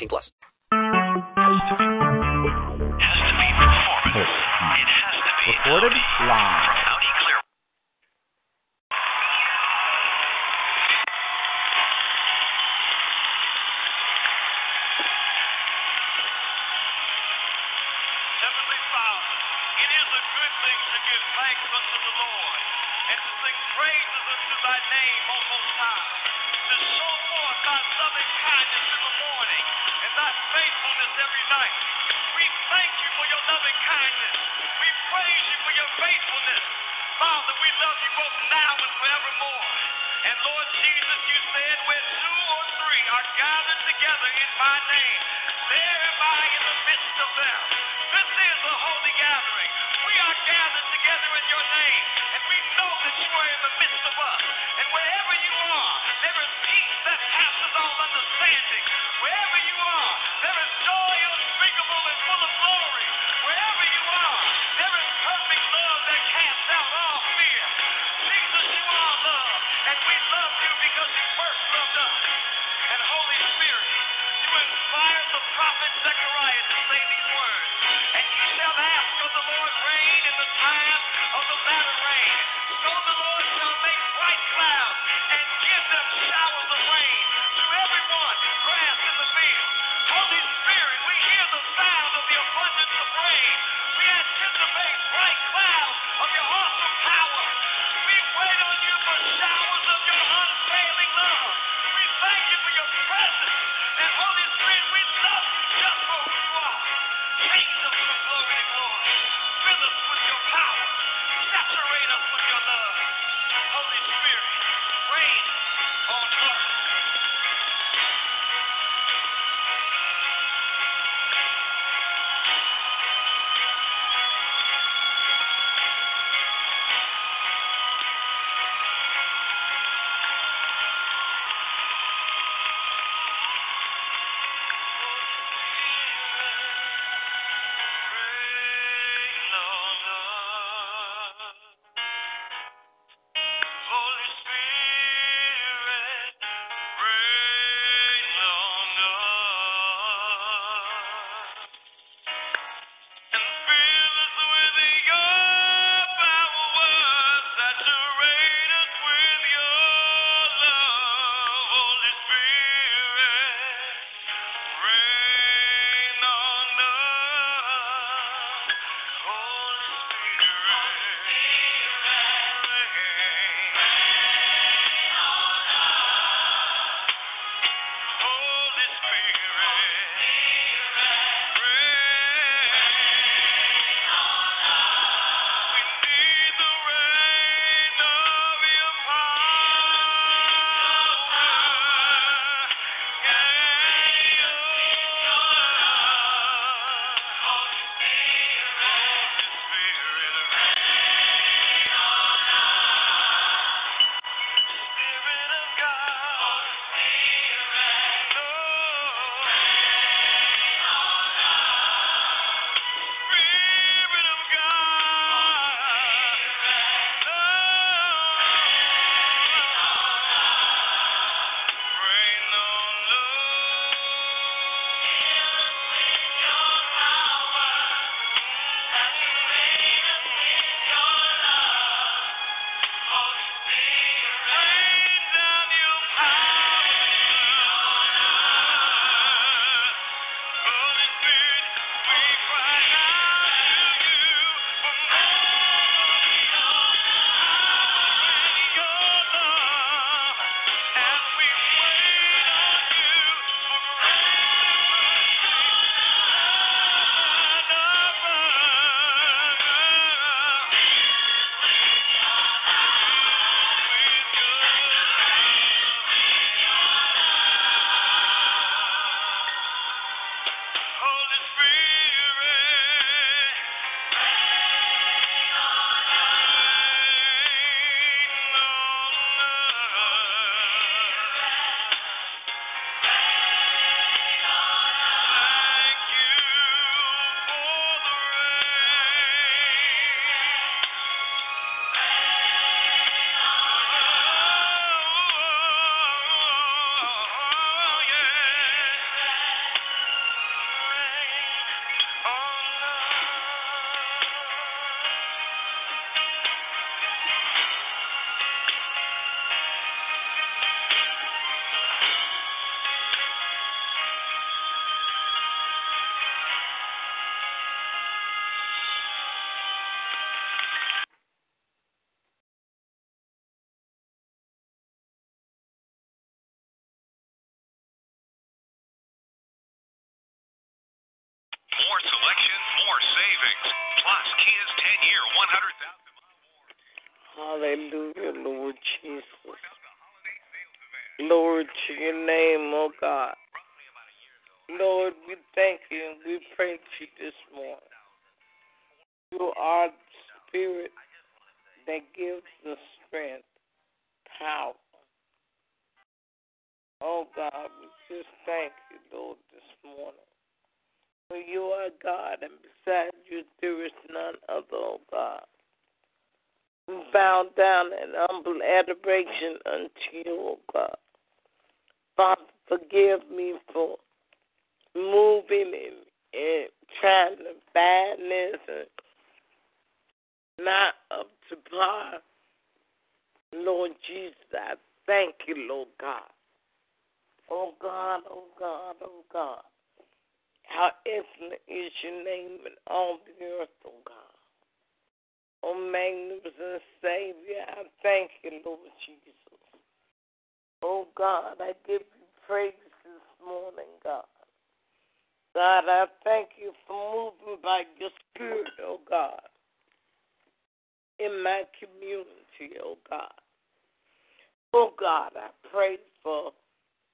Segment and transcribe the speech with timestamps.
[0.00, 0.32] 18 plus.
[0.72, 0.80] Has
[3.20, 4.32] to be performance.
[4.80, 5.92] It has to be recorded
[6.24, 6.99] live.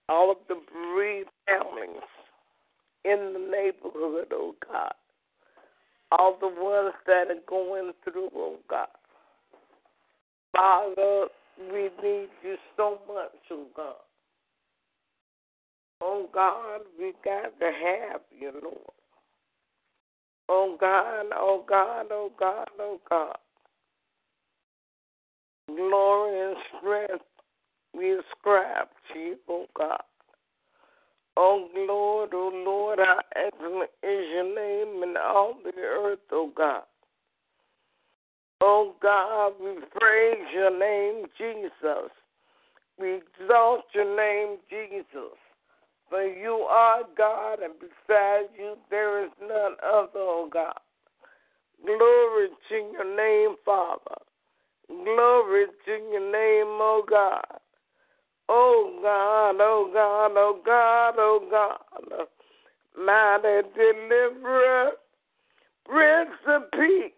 [0.08, 2.03] All of the bereaved families
[3.05, 4.93] in the neighborhood, oh God
[6.12, 8.88] all the ones that are going through, oh God.
[10.55, 11.26] Father,
[11.73, 13.94] we need you so much, oh God.
[16.00, 18.76] Oh God, we got to have you, Lord.
[20.49, 23.37] Oh God, oh God, oh God, oh God.
[25.69, 27.25] Glory and strength
[27.97, 30.03] we ascribe to you, oh God.
[31.37, 36.83] Oh Lord, oh Lord, how excellent is your name in all the earth, oh God.
[38.61, 42.11] Oh God, we praise your name, Jesus.
[42.99, 45.37] We exalt your name, Jesus.
[46.09, 50.79] For you are God, and beside you there is none other, oh God.
[51.85, 54.17] Glory to your name, Father.
[54.89, 57.61] Glory to your name, oh God.
[58.49, 62.27] Oh God, oh God, oh God, oh God.
[62.97, 64.93] Mighty deliverer,
[65.85, 67.12] Prince of Peace.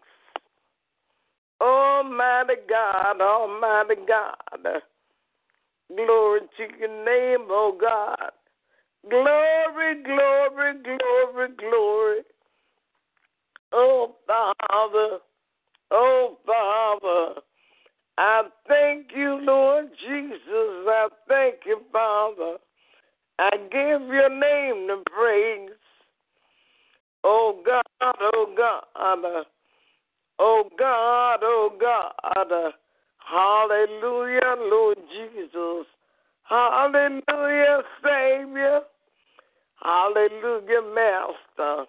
[1.60, 4.82] Almighty God, Almighty God.
[5.94, 8.30] Glory to your name, oh God.
[9.08, 12.20] Glory, glory, glory, glory.
[13.72, 15.18] Oh Father,
[15.90, 17.40] oh Father.
[18.20, 20.40] I thank you, Lord Jesus.
[20.50, 22.56] I thank you, Father.
[23.38, 25.70] I give your name the praise.
[27.22, 29.44] Oh God, oh God.
[30.40, 32.72] Oh God, oh God.
[33.18, 35.86] Hallelujah, Lord Jesus.
[36.42, 38.80] Hallelujah, Savior.
[39.80, 41.84] Hallelujah, Master.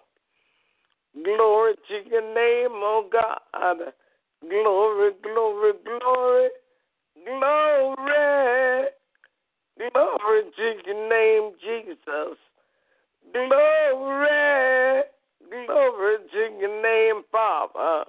[1.24, 3.92] Glory to your name, oh God.
[4.40, 6.48] Glory, glory, glory,
[7.26, 8.86] glory.
[9.78, 12.38] Glory to your name, Jesus.
[13.32, 15.02] Glory,
[15.50, 18.04] glory to your name, Father.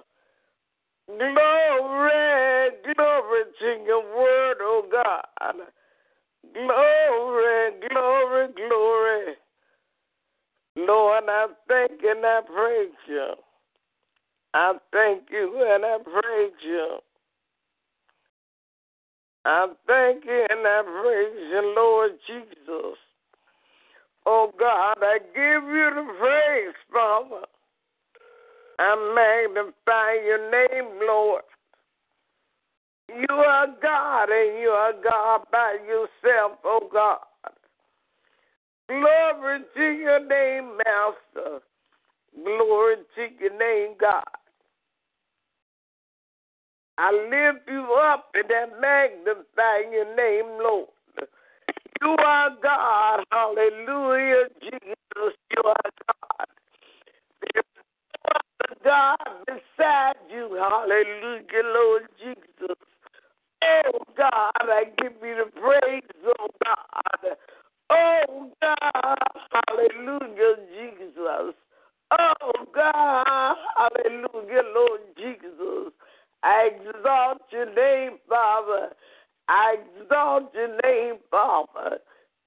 [1.06, 5.56] Glory, glory to your word, oh God.
[6.54, 9.34] Glory, glory, glory.
[10.76, 13.34] Lord, I thank and I praise you.
[14.54, 16.98] I thank you and I praise you.
[19.44, 22.98] I thank you and I praise you, Lord Jesus.
[24.26, 27.46] Oh God, I give you the praise, Father.
[28.78, 31.42] I magnify your name, Lord.
[33.08, 37.18] You are God and you are God by yourself, oh God.
[38.88, 41.60] Glory to your name, Master.
[42.34, 44.22] Glory to your name, God.
[46.98, 50.88] I lift you up and I magnify your name, Lord.
[52.02, 53.24] You are God.
[53.30, 55.34] Hallelujah, Jesus.
[55.50, 56.46] You are God.
[57.40, 60.58] There's no other God beside you.
[60.58, 62.76] Hallelujah, Lord Jesus.
[63.64, 66.02] Oh God, I give you the praise,
[66.40, 67.36] oh God.
[67.90, 69.18] Oh God,
[69.68, 71.54] hallelujah, Jesus.
[72.10, 75.92] Oh God, hallelujah, Lord Jesus.
[76.42, 78.88] I exalt your name, Father.
[79.48, 81.98] I exalt your name, Father.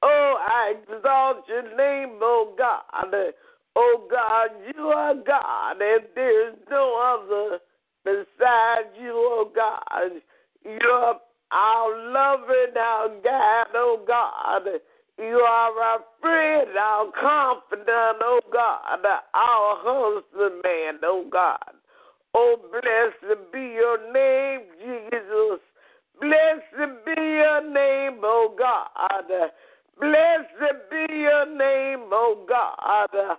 [0.03, 3.33] Oh, I exalt your name, oh God.
[3.75, 7.59] Oh God, you are God, and there is no other
[8.03, 10.21] beside you, oh God.
[10.63, 11.15] You're
[11.51, 14.79] our lover and our God, oh God.
[15.17, 21.74] You are our friend, our confidant, oh God, our husband husbandman, oh God.
[22.37, 25.61] Oh, blessed be your name, Jesus.
[26.19, 29.29] Blessed be your name, oh God.
[29.97, 33.37] Blessed be your name, oh God.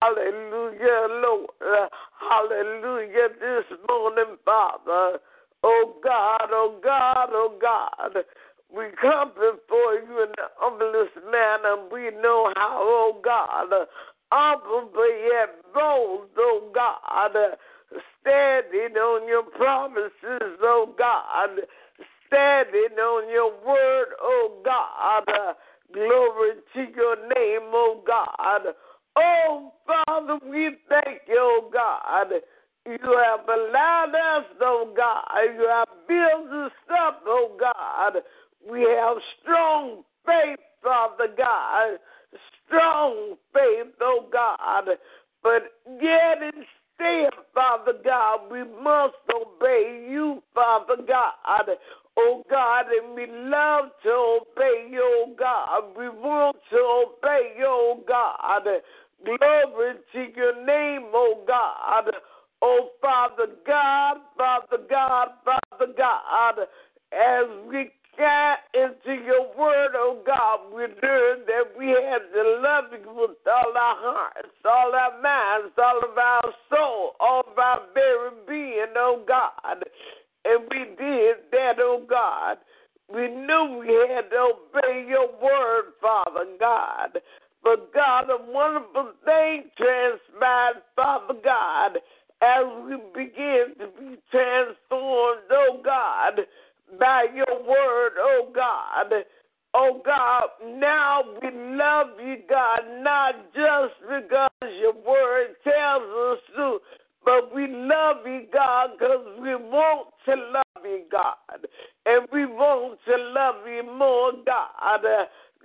[0.00, 1.88] Hallelujah, Lord.
[2.18, 5.20] Hallelujah this morning, Father.
[5.62, 8.24] Oh God, oh God, oh God.
[8.74, 11.76] We come before you in the humblest manner.
[11.92, 13.86] We know how, oh God,
[14.32, 17.36] humble yet bold, oh God,
[18.20, 21.50] standing on your promises, oh God,
[22.26, 25.54] standing on your word, oh God.
[25.92, 28.74] Glory to your name, oh God.
[29.16, 32.32] Oh Father, we thank you, oh God.
[32.86, 35.24] You have allowed us, oh God.
[35.54, 38.22] You have built us up, oh God.
[38.68, 41.98] We have strong faith, Father God.
[42.66, 44.88] Strong faith, oh God.
[45.42, 45.62] But
[46.00, 46.54] yet
[47.02, 51.76] instead, Father God, we must obey you, Father God.
[52.18, 55.96] Oh God, and we love to obey you, oh God.
[55.96, 58.66] We want to obey you, oh God.
[59.24, 62.10] Glory to your name, oh God.
[62.64, 66.58] Oh, Father God, Father God, Father God,
[67.12, 67.90] as we
[68.22, 73.42] got into your word, oh God, we learned that we have to love you with
[73.50, 78.94] all our hearts, all our minds, all of our soul, all of our very being,
[78.96, 79.82] oh God.
[80.44, 82.58] And we did that, oh God.
[83.12, 87.18] We knew we had to obey your word, Father God.
[87.64, 91.98] But God, a wonderful thing transpired, Father God
[92.42, 96.40] as we begin to be transformed, oh God,
[96.98, 99.12] by your word, oh God.
[99.74, 106.78] Oh God, now we love you, God, not just because your word tells us to,
[107.24, 111.66] but we love you, God, because we want to love you, God.
[112.04, 115.00] And we want to love you more, God.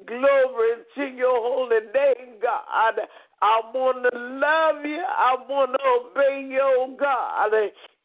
[0.06, 3.00] Glory to your holy name, God.
[3.42, 5.04] I want to love you.
[5.06, 5.80] I want to
[6.12, 7.52] obey you, God.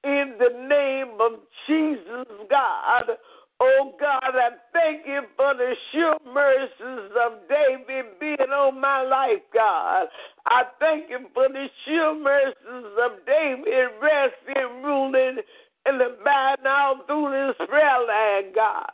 [0.04, 3.16] In the name of Jesus, God.
[3.60, 9.42] Oh God, I thank you for the sure mercies of David being on my life,
[9.54, 10.08] God.
[10.46, 15.38] I thank you for the sure mercies of David resting, ruling,
[15.86, 18.90] and abiding all through this prayer land, God.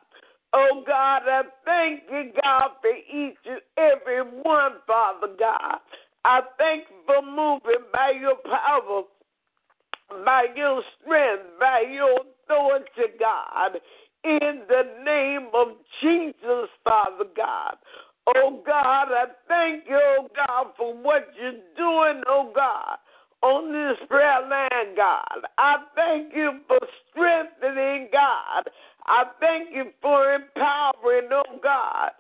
[0.53, 5.79] Oh God, I thank you, God, for each and every one, Father God.
[6.25, 9.03] I thank you for moving by your power,
[10.25, 13.81] by your strength, by your authority, God.
[14.25, 15.69] In the name of
[16.03, 17.77] Jesus, Father God.
[18.37, 22.99] Oh God, I thank you, oh God, for what you're doing, oh God,
[23.43, 25.49] on this prayer land, God.
[25.57, 26.79] I thank you for
[27.11, 28.69] strengthening, God.
[29.07, 32.11] I thank you for empowering, oh God.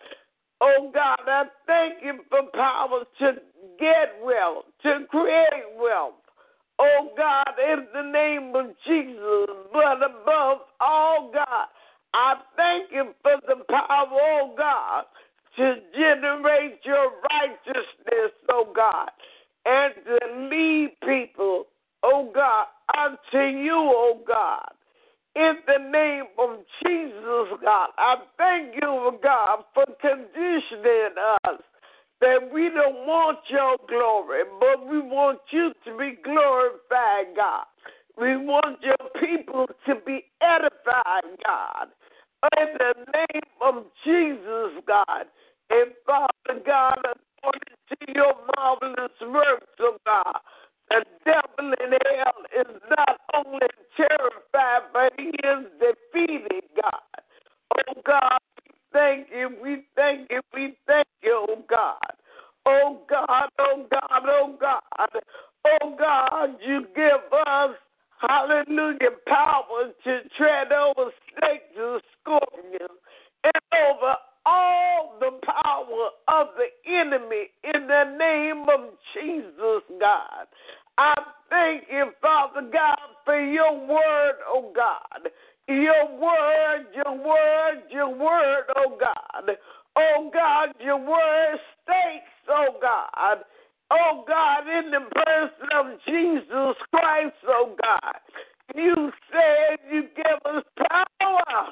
[0.61, 3.33] Oh God, I thank you for power to
[3.79, 6.15] get wealth, to create wealth.
[6.79, 11.67] Oh God, in the name of Jesus, but above all, God,
[12.15, 15.05] I thank you for the power, oh God,
[15.57, 19.11] to generate your righteousness, oh God,
[19.67, 21.67] and to lead people,
[22.03, 22.67] oh God,
[22.97, 24.69] unto you, oh God.
[25.37, 31.61] In the name of Jesus, God, I thank you, oh, God, for conditioning us
[32.21, 37.65] that we don't want your glory, but we want you to be glorified, God.
[38.19, 41.89] We want your people to be edified, God.
[42.59, 45.27] In the name of Jesus, God.
[45.71, 50.41] And Father God, according to your marvelous works, oh God,
[50.91, 57.23] the devil in hell is not only terrified, but he is defeated, God.
[57.77, 58.39] Oh God,
[58.99, 62.13] thank you, we thank you, we thank you, oh God.
[62.67, 65.23] Oh God, oh God, oh God.
[65.67, 67.77] Oh God, you give us,
[68.21, 72.99] hallelujah, power to tread over snakes and scorpions
[73.45, 74.15] and over
[74.45, 80.47] all the power of the enemy in the name of Jesus, God.
[80.97, 81.15] I
[81.49, 85.31] thank you, Father God, for your word, oh God.
[85.69, 89.57] Your word, your word, your word, oh God.
[89.97, 93.39] Oh God, your word states, oh God.
[93.91, 98.15] Oh God, in the person of Jesus Christ, oh God.
[98.75, 101.67] You said you give us power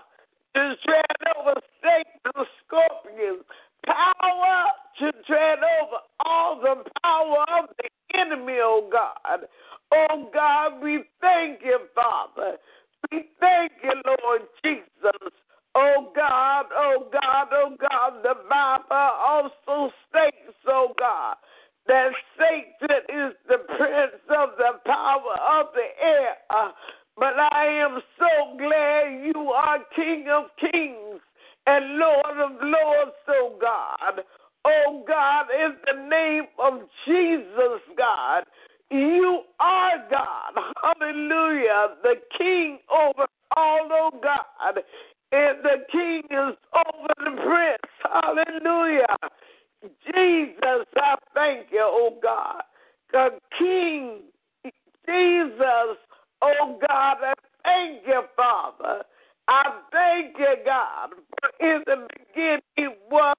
[0.55, 3.45] to tread over snakes and scorpions,
[3.87, 4.65] power
[4.99, 9.47] to tread over all the power of the enemy, oh God.
[9.93, 12.59] Oh God, we thank you, Father.
[13.12, 15.32] We thank you, Lord Jesus.
[15.75, 21.36] Oh God, oh God, oh God, the Bible also states, oh God,
[21.86, 26.72] that Satan is the prince of the power of the air.
[27.16, 31.20] But I am so glad you are King of kings
[31.66, 34.25] and Lord of lords, oh God.
[34.64, 38.44] Oh God, in the name of Jesus, God,
[38.90, 40.62] you are God.
[40.83, 41.97] Hallelujah.
[42.02, 43.26] The King over
[43.57, 44.83] all, oh God.
[45.33, 47.93] And the King is over the prince.
[48.02, 49.16] Hallelujah.
[49.83, 52.62] Jesus, I thank you, oh God.
[53.12, 54.21] The King,
[55.07, 55.99] Jesus,
[56.43, 57.34] Oh God, I
[57.65, 59.02] thank you, Father.
[59.49, 61.10] I thank you, God,
[61.41, 63.37] for in the beginning was.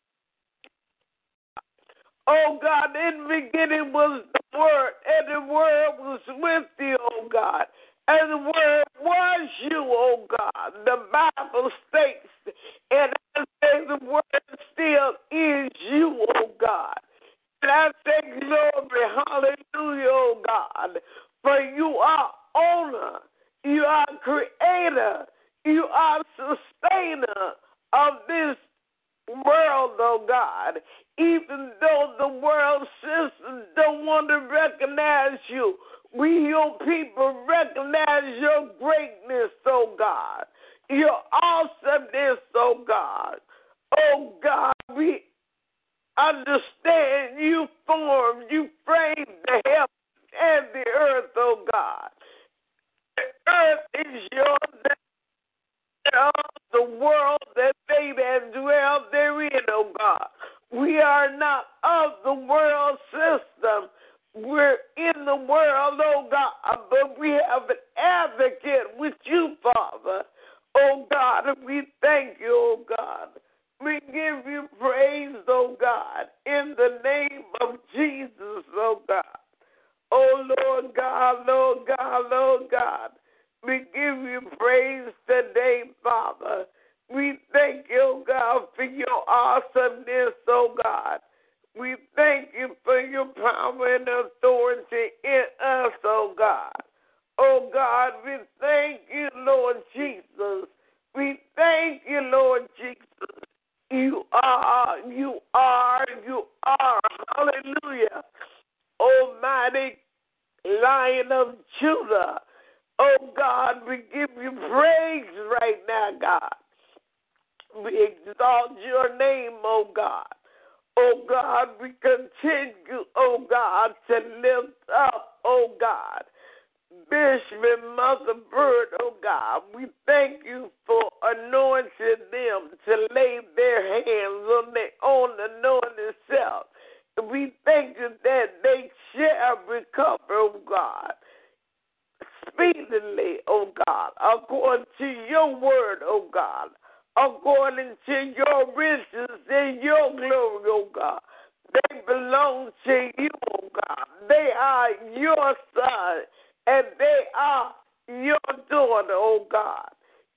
[2.27, 7.65] Oh God, in the beginning was Word, and the Word was with you, oh God.
[8.07, 10.71] And the Word was you, oh God.
[10.85, 12.55] The Bible states,
[12.91, 13.11] and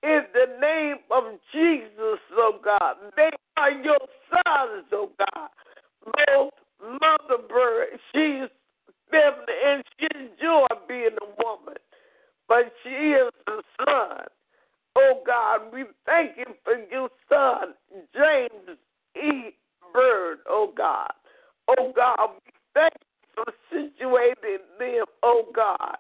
[0.03, 2.97] in the name of Jesus, oh God.
[3.17, 3.99] They are your
[4.31, 5.49] sons, oh God.
[6.27, 8.49] Both Mother Bird, she's
[9.11, 11.77] 70 and she enjoys being a woman,
[12.49, 14.27] but she is a son.
[14.97, 17.75] Oh God, we thank you for your son,
[18.15, 18.79] James
[19.17, 19.51] E.
[19.93, 21.13] Bird, oh God.
[21.69, 22.93] Oh God, we thank
[23.37, 25.97] you for situating them, oh God,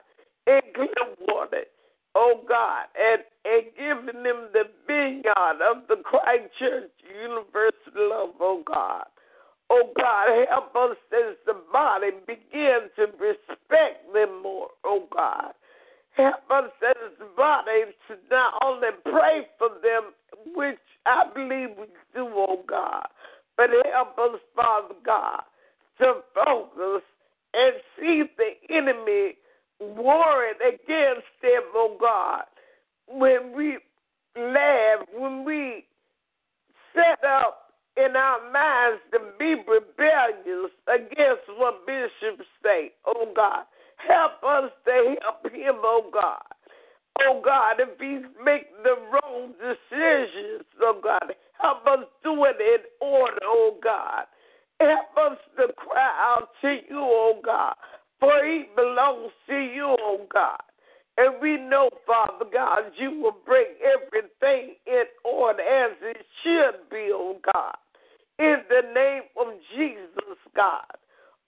[0.46, 1.64] in Clearwater
[2.14, 6.90] oh God, and, and giving them the vineyard of the Christ Church
[7.22, 9.04] Universal Love, oh God.
[9.70, 15.52] Oh God, help us as the body begin to respect them more, oh God.
[16.16, 20.12] Help us as the body to not only pray for them,
[20.54, 23.06] which I believe we do, oh God,
[23.56, 25.42] but help us, Father God,
[25.98, 27.02] to focus
[27.54, 29.34] and see the enemy
[29.80, 32.44] warring against them, oh God.
[33.08, 33.78] When we
[34.36, 35.84] laugh, when we
[36.94, 43.64] set up in our minds to be rebellious against what bishops say, oh God.
[44.08, 46.42] Help us to help him, oh God.
[47.22, 53.06] Oh God, if he make the wrong decisions, oh God, help us do it in
[53.06, 54.24] order, oh God.
[54.80, 57.74] Help us to cry out to you, oh God,
[58.20, 60.60] for he belongs to you, oh God.
[61.16, 67.10] And we know, Father God, you will bring everything in order as it should be,
[67.12, 67.74] oh God.
[68.38, 70.86] In the name of Jesus, God.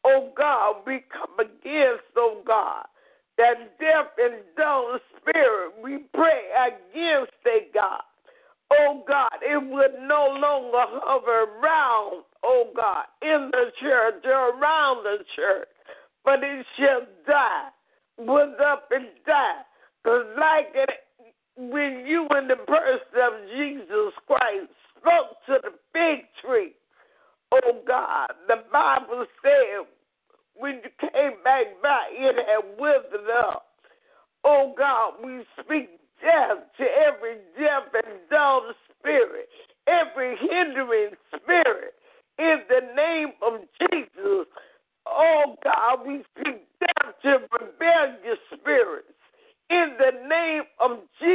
[0.05, 2.85] Oh God, we come against, oh God,
[3.39, 5.73] that deaf and dumb spirit.
[5.83, 8.03] We pray against it, God.
[8.73, 15.05] Oh God, it would no longer hover around, oh God, in the church or around
[15.05, 15.69] the church,
[16.25, 17.69] but it shall die,
[18.19, 19.63] was up and die.
[20.03, 20.91] Because like it,
[21.57, 26.73] when you in the person of Jesus Christ spoke to the fig tree,
[27.53, 29.87] oh God, the Bible said
[30.55, 33.67] when you came back by, it had withered up.
[34.45, 39.49] Oh God, we speak death to every deaf and dumb spirit,
[39.87, 41.95] every hindering spirit,
[42.39, 44.47] in the name of Jesus.
[45.07, 49.09] Oh God, we speak death to rebellious spirits,
[49.71, 51.32] in the name of Jesus,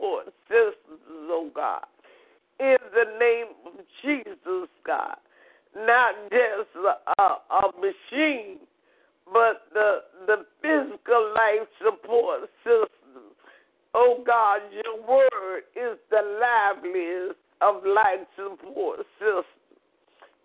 [0.00, 1.84] support systems, oh God
[2.60, 5.16] in the name of Jesus, God.
[5.74, 8.58] Not just a, a machine,
[9.24, 13.32] but the the physical life support system.
[13.94, 19.46] Oh God, your word is the liveliest of life support systems.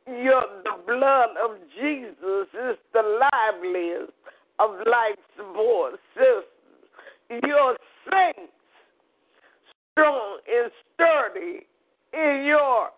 [0.07, 4.13] Your the blood of Jesus is the liveliest
[4.59, 7.43] of life support systems.
[7.43, 7.75] Your
[8.09, 8.53] saints,
[9.95, 11.65] strong and sturdy
[12.13, 12.89] in your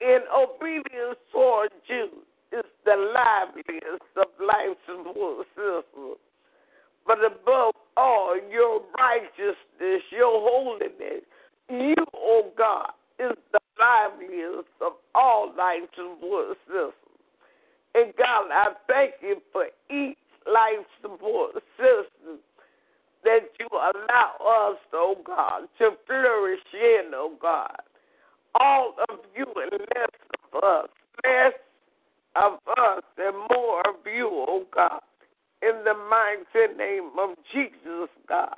[0.00, 2.08] in obedience toward you
[2.52, 6.16] is the liveliest of life support systems.
[7.06, 11.22] But above all, your righteousness, your holiness,
[11.68, 16.94] you, O oh God, is the liveliest of all life support systems.
[17.94, 22.38] And God, I thank you for each life support system
[23.24, 27.76] that you allow us, oh God, to flourish in, oh God.
[28.58, 30.08] All of you and less
[30.52, 30.88] of us,
[31.24, 31.52] less
[32.36, 35.00] of us and more of you, oh God.
[35.62, 38.56] In the mighty name of Jesus, God.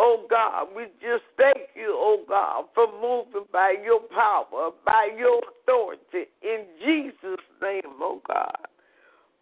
[0.00, 5.40] Oh God, we just thank you, oh God, for moving by your power, by your
[5.62, 8.68] authority, in Jesus' name, oh God.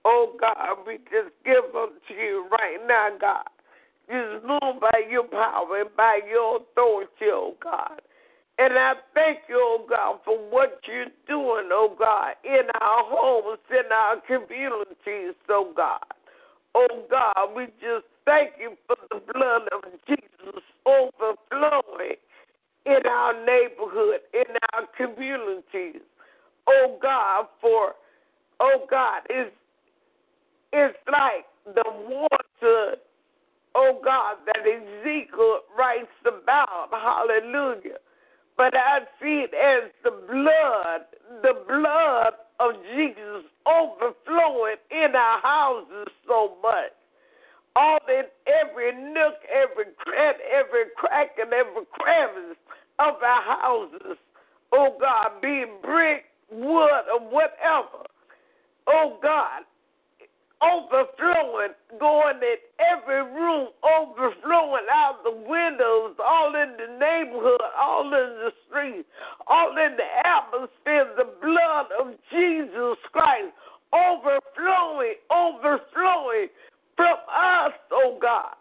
[0.05, 3.45] Oh God, we just give them to you right now, God.
[4.09, 8.01] Just move by your power and by your authority, oh God.
[8.59, 13.59] And I thank you, oh God, for what you're doing, oh God, in our homes,
[13.71, 16.05] in our communities, oh God.
[16.75, 22.17] Oh God, we just thank you for the blood of Jesus overflowing
[22.87, 26.03] in our neighborhood, in our communities.
[26.69, 27.93] Oh God, for
[28.61, 29.55] oh God, it's
[30.73, 32.97] it's like the water,
[33.77, 36.89] oh God, that Ezekiel writes about.
[36.91, 37.99] Hallelujah.
[38.57, 41.03] But I see it as the blood,
[41.43, 46.97] the blood of Jesus overflowing in our houses so much.
[47.77, 52.57] All in every nook, every crack, every crack, and every crevice
[52.99, 54.17] of our houses.
[54.73, 58.09] Oh God, being brick, wood, or whatever.
[58.87, 59.63] Oh God,
[60.63, 68.29] overflowing, going in every room, overflowing out the windows, all in the neighborhood, all in
[68.41, 69.05] the street,
[69.47, 73.53] all in the atmosphere, the blood of Jesus Christ
[73.93, 76.49] overflowing, overflowing
[76.97, 78.55] from us, oh God.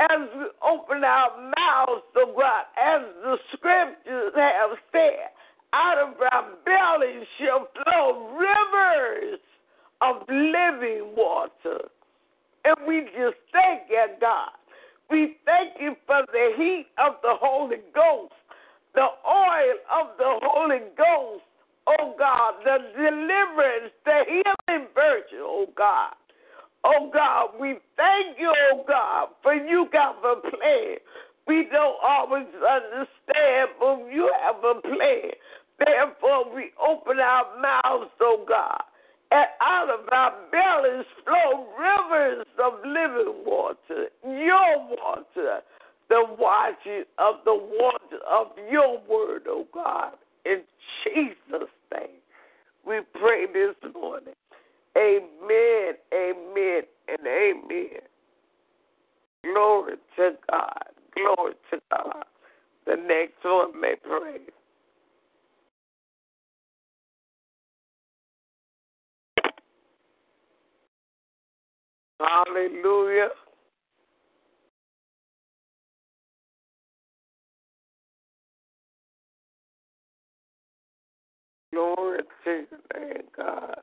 [0.00, 5.34] As we open our mouths, oh God, as the scriptures have said,
[5.72, 9.40] out of our bellies shall flow rivers
[10.00, 11.88] of living water.
[12.64, 14.50] And we just thank you, God.
[15.10, 18.34] We thank you for the heat of the Holy Ghost,
[18.94, 21.44] the oil of the Holy Ghost,
[21.86, 26.12] oh God, the deliverance, the healing virtue, oh God.
[26.84, 30.96] Oh God, we thank you, oh God, for you got a plan.
[31.46, 35.32] We don't always understand, but you have a plan.
[35.78, 38.82] Therefore, we open our mouths, oh God
[39.30, 45.60] and out of our bellies flow rivers of living water, your water,
[46.08, 50.12] the washing of the water of your word, O oh God.
[50.46, 50.62] In
[51.04, 52.08] Jesus' name,
[52.86, 54.34] we pray this morning.
[54.96, 58.00] Amen, amen, and amen.
[59.44, 60.84] Glory to God.
[61.14, 62.24] Glory to God.
[62.86, 64.40] The next one may pray.
[72.20, 73.28] Hallelujah.
[81.72, 83.80] Glory to your name, God.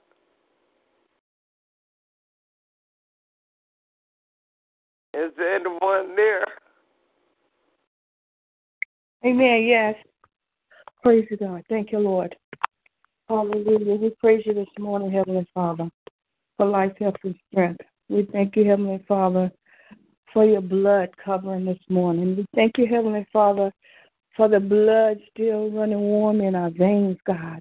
[5.14, 6.46] Is anyone there?
[9.26, 9.64] Amen.
[9.64, 9.96] Yes.
[11.02, 11.64] Praise God.
[11.70, 12.36] Thank you, Lord.
[13.30, 13.96] Hallelujah.
[13.96, 15.90] We praise you this morning, Heavenly Father,
[16.58, 17.82] for life, health, and strength.
[18.10, 19.52] We thank you, Heavenly Father,
[20.32, 22.36] for your blood covering this morning.
[22.36, 23.72] We thank you, Heavenly Father,
[24.36, 27.60] for the blood still running warm in our veins, God.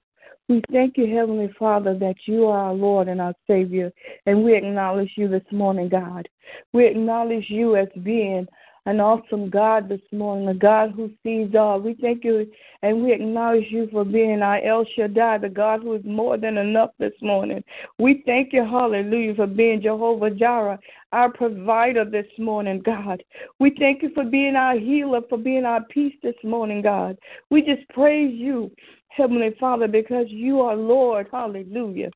[0.49, 3.91] We thank you, Heavenly Father, that you are our Lord and our Savior,
[4.27, 6.29] and we acknowledge you this morning, God.
[6.75, 8.47] We acknowledge you as being
[8.87, 11.81] an awesome God this morning, a God who sees all.
[11.81, 12.47] We thank you
[12.83, 16.59] and we acknowledge you for being our El Shaddai, the God who is more than
[16.59, 17.65] enough this morning.
[17.99, 20.79] We thank you, hallelujah, for being Jehovah Jireh,
[21.13, 23.23] our provider this morning, God.
[23.59, 27.17] We thank you for being our healer, for being our peace this morning, God.
[27.49, 28.71] We just praise you,
[29.09, 32.11] Heavenly Father, because you are Lord, hallelujah.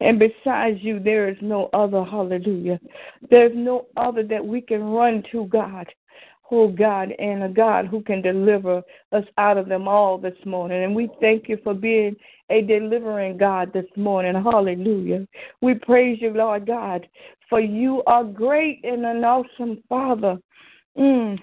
[0.00, 2.04] And besides you, there is no other.
[2.04, 2.80] Hallelujah.
[3.30, 5.86] There's no other that we can run to, God.
[6.50, 10.84] Oh God, and a God who can deliver us out of them all this morning.
[10.84, 12.16] And we thank you for being
[12.50, 14.34] a delivering God this morning.
[14.34, 15.26] Hallelujah.
[15.60, 17.06] We praise you, Lord God,
[17.48, 20.38] for you are great and an awesome Father.
[20.96, 21.38] Mm,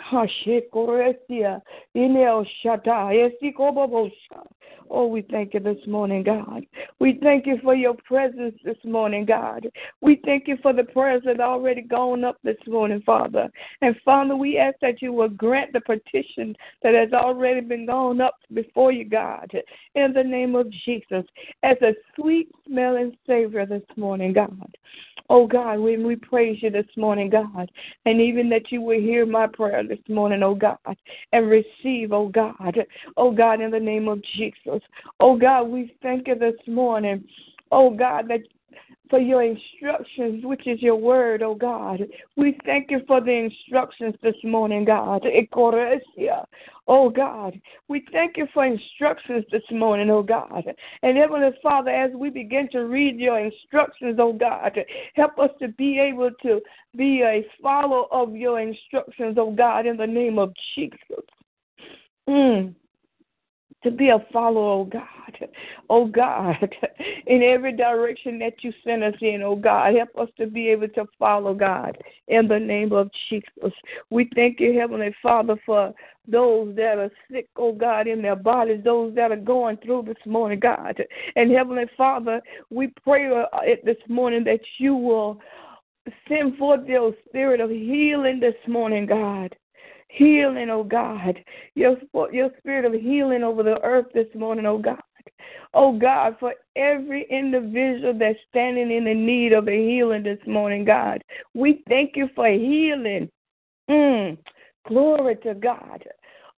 [4.93, 6.65] Oh, we thank you this morning, God.
[6.99, 9.67] We thank you for your presence this morning, God.
[10.01, 13.49] We thank you for the prayers that already gone up this morning, Father.
[13.81, 18.19] And Father, we ask that you will grant the petition that has already been gone
[18.19, 19.49] up before you, God,
[19.95, 21.25] in the name of Jesus,
[21.63, 24.77] as a sweet smelling Savior this morning, God.
[25.31, 27.71] Oh God, when we praise you this morning, God,
[28.05, 30.77] and even that you will hear my prayer this morning, oh God,
[31.33, 32.77] and receive, oh God,
[33.17, 34.81] oh God, in the name of Jesus.
[35.19, 37.23] Oh God, we thank you this morning,
[37.71, 38.41] oh God, that
[39.11, 41.99] for your instructions, which is your word, oh God.
[42.37, 45.23] We thank you for the instructions this morning, God.
[46.87, 50.63] Oh God, we thank you for instructions this morning, oh God.
[51.03, 54.79] And Heavenly Father, as we begin to read your instructions, oh God,
[55.15, 56.61] help us to be able to
[56.95, 61.25] be a follower of your instructions, oh God, in the name of Jesus.
[62.27, 62.75] Mm
[63.83, 65.49] to be a follower, oh God.
[65.89, 66.75] Oh God,
[67.27, 70.87] in every direction that you send us in, oh God, help us to be able
[70.89, 73.73] to follow God in the name of Jesus.
[74.09, 75.93] We thank you, Heavenly Father, for
[76.27, 80.25] those that are sick, oh God, in their bodies, those that are going through this
[80.25, 81.01] morning, God.
[81.35, 83.45] And Heavenly Father, we pray uh,
[83.83, 85.39] this morning that you will
[86.27, 89.55] send forth your spirit of healing this morning, God
[90.11, 91.37] healing, oh God.
[91.75, 91.97] Your,
[92.31, 95.01] your spirit of healing over the earth this morning, oh God.
[95.73, 100.83] Oh God, for every individual that's standing in the need of a healing this morning,
[100.83, 101.23] God.
[101.53, 103.29] We thank you for healing.
[103.89, 104.37] Mm,
[104.87, 106.03] glory to God.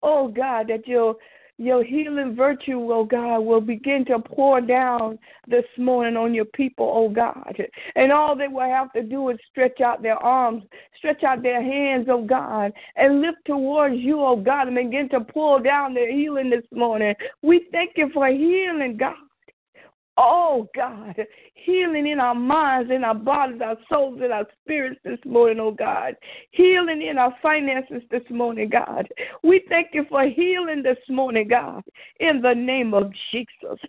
[0.01, 1.15] Oh God, that your
[1.61, 6.91] your healing virtue, oh God, will begin to pour down this morning on your people,
[6.91, 7.55] oh God.
[7.95, 10.63] And all they will have to do is stretch out their arms,
[10.97, 15.21] stretch out their hands, oh God, and lift towards you, oh God, and begin to
[15.21, 17.13] pour down their healing this morning.
[17.43, 19.13] We thank you for healing, God.
[20.23, 21.15] Oh God,
[21.55, 25.71] healing in our minds, in our bodies, our souls, and our spirits this morning, oh
[25.71, 26.15] God.
[26.51, 29.07] Healing in our finances this morning, God.
[29.41, 31.81] We thank you for healing this morning, God,
[32.19, 33.79] in the name of Jesus.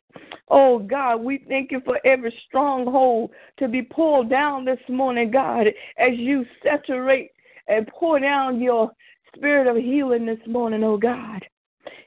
[0.48, 5.66] Oh God, we thank you for every stronghold to be pulled down this morning, God,
[5.98, 7.30] as you saturate
[7.68, 8.90] and pour down your
[9.36, 11.44] spirit of healing this morning, oh God.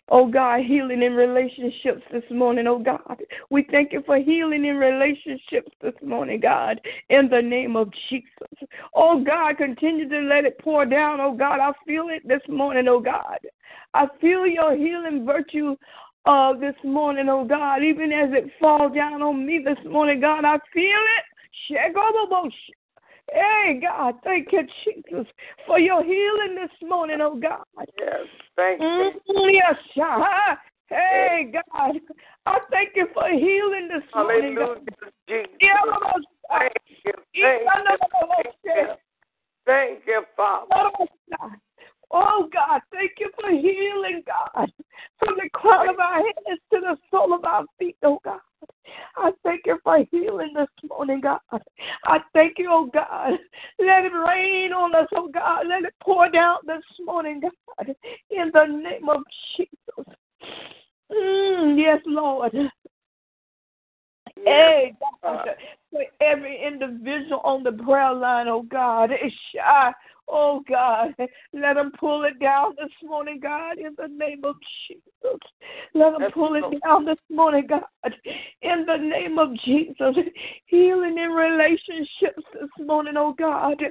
[0.09, 3.21] Oh God, healing in relationships this morning, oh God.
[3.49, 8.69] We thank you for healing in relationships this morning, God, in the name of Jesus.
[8.93, 11.59] Oh God, continue to let it pour down, oh God.
[11.59, 13.39] I feel it this morning, oh God.
[13.95, 15.75] I feel your healing virtue
[16.25, 20.45] uh, this morning, oh God, even as it falls down on me this morning, God,
[20.45, 21.23] I feel it.
[23.31, 25.27] Hey, God, thank you, Jesus,
[25.65, 27.63] for your healing this morning, oh God.
[27.99, 29.11] Yes, thank you.
[29.29, 30.57] Mm, yes, God.
[30.87, 31.99] Hey, God,
[32.45, 34.55] I thank you for healing this morning.
[34.55, 34.85] Hallelujah, God.
[35.27, 35.47] Jesus.
[36.51, 38.93] Thank you, thank you.
[39.65, 40.67] Thank you, Father.
[42.11, 44.71] Oh God, thank you for healing, God,
[45.19, 48.39] from the crown of our heads to the sole of our feet, oh God.
[49.17, 51.39] I thank you for healing this morning, God.
[52.05, 53.31] I thank you, oh God.
[53.79, 55.67] Let it rain on us, oh God.
[55.67, 57.95] Let it pour down this morning, God.
[58.29, 59.21] In the name of
[59.55, 60.15] Jesus.
[61.11, 62.53] Mm, yes, Lord.
[64.43, 65.47] Hey, God,
[65.91, 69.91] for every individual on the prayer line, oh God, It's shy.
[70.27, 71.13] Oh God,
[71.53, 74.55] let them pull it down this morning, God, in the name of
[74.87, 75.39] Jesus.
[75.93, 77.83] Let them pull it down this morning, God,
[78.61, 80.15] in the name of Jesus.
[80.65, 83.81] Healing in relationships this morning, oh God.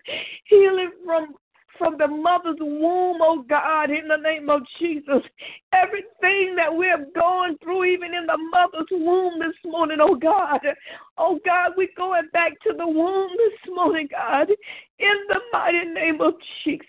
[0.46, 1.34] Healing from
[1.78, 5.22] from the mother's womb, oh God, in the name of Jesus.
[5.72, 10.60] Everything that we have gone through, even in the mother's womb this morning, oh God.
[11.18, 14.48] Oh God, we're going back to the womb this morning, God,
[14.98, 16.80] in the mighty name of Jesus.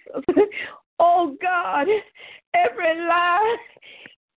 [1.00, 1.88] Oh God,
[2.54, 3.58] every lie,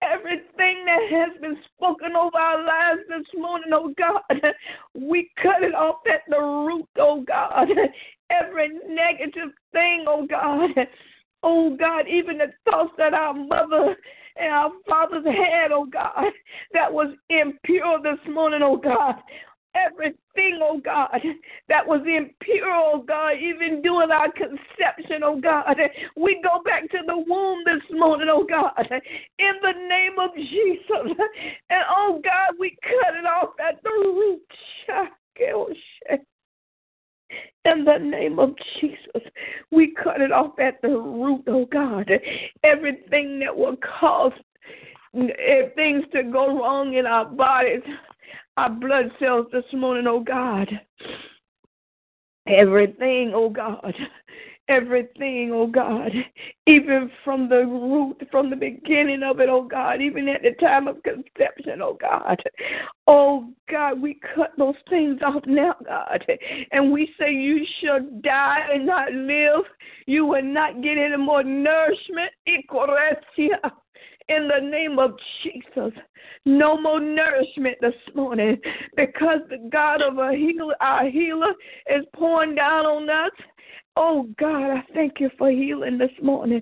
[0.02, 4.54] everything that has been spoken over our lives this morning, oh God,
[4.95, 7.68] we cut it off at the root, oh God.
[8.30, 10.69] Every negative thing, oh God.
[11.43, 13.95] Oh God, even the thoughts that our mother
[14.38, 16.25] and our fathers had, oh God,
[16.73, 19.15] that was impure this morning, oh God.
[19.75, 21.19] everything, oh God,
[21.69, 25.75] that was impure, oh God, even during our conception, oh God.
[26.15, 28.71] We go back to the womb this morning, oh God,
[29.39, 31.17] in the name of Jesus.
[31.69, 34.41] And oh God, we cut it off at the root.
[34.89, 35.67] Oh
[37.65, 39.30] In the name of Jesus,
[39.71, 42.09] we cut it off at the root, oh God.
[42.63, 44.32] Everything that will cause
[45.15, 47.82] eh, things to go wrong in our bodies,
[48.55, 50.69] our blood cells this morning, oh God.
[52.47, 53.93] Everything, oh God,
[54.70, 56.11] everything, oh God,
[56.68, 60.88] even from the root, from the beginning of it, oh God, even at the time
[60.88, 62.41] of conception, oh God.
[63.07, 66.26] Oh God, we cut those things off now, God,
[66.72, 69.63] and we say you shall die and not live.
[70.05, 72.32] You will not get any more nourishment.
[74.30, 75.11] In the name of
[75.41, 75.93] Jesus,
[76.45, 78.57] no more nourishment this morning
[78.95, 81.53] because the God of a healer, our healer,
[81.89, 83.32] is pouring down on us
[83.99, 86.61] Oh, God, I thank you for healing this morning.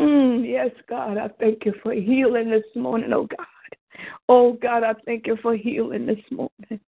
[0.00, 3.46] Mm, yes, God, I thank you for healing this morning, oh God.
[4.28, 6.80] Oh God, I thank you for healing this morning.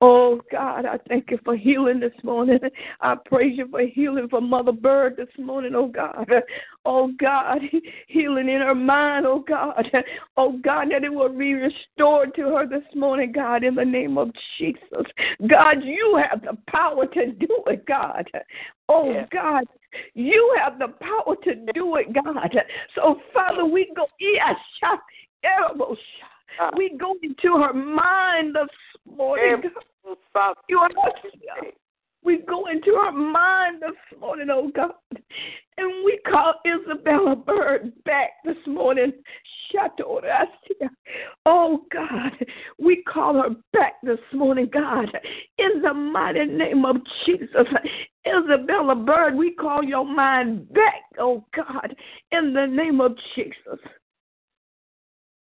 [0.00, 2.58] Oh God, I thank you for healing this morning.
[3.00, 6.28] I praise you for healing for Mother Bird this morning, oh God.
[6.84, 7.58] Oh God,
[8.08, 9.86] healing in her mind, oh God.
[10.36, 14.16] Oh God, that it will be restored to her this morning, God, in the name
[14.18, 15.06] of Jesus.
[15.48, 18.28] God, you have the power to do it, God.
[18.88, 19.26] Oh yeah.
[19.32, 19.64] God,
[20.14, 22.56] you have the power to do it, God.
[22.94, 24.56] So Father, we go, yes,
[25.44, 26.35] elbow shot.
[26.76, 29.62] We go into her mind this morning.
[30.68, 30.90] You are
[32.26, 34.92] we go into her mind this morning, oh God.
[35.78, 39.12] And we call Isabella Bird back this morning.
[41.44, 42.32] Oh God,
[42.78, 45.06] we call her back this morning, God,
[45.58, 47.66] in the mighty name of Jesus.
[48.26, 51.94] Isabella Bird, we call your mind back, oh God,
[52.32, 53.78] in the name of Jesus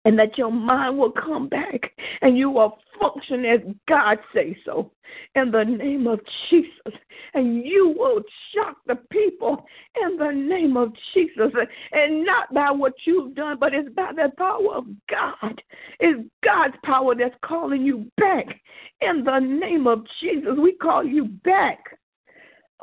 [0.06, 1.92] and that your mind will come back
[2.22, 4.92] and you will function as God say so
[5.34, 7.00] in the name of Jesus.
[7.34, 8.22] And you will
[8.54, 9.66] shock the people
[10.02, 11.52] in the name of Jesus.
[11.92, 15.62] And not by what you've done, but it's by the power of God.
[16.00, 18.46] It's God's power that's calling you back
[19.02, 20.54] in the name of Jesus.
[20.58, 21.80] We call you back.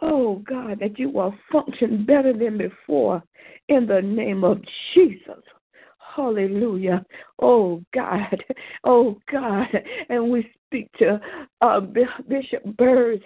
[0.01, 3.23] Oh God, that you will function better than before
[3.69, 4.61] in the name of
[4.95, 5.43] Jesus.
[6.15, 7.05] Hallelujah.
[7.41, 8.45] Oh God.
[8.85, 9.69] Oh God.
[10.09, 11.21] And we speak to
[11.61, 13.23] uh, Bishop Bird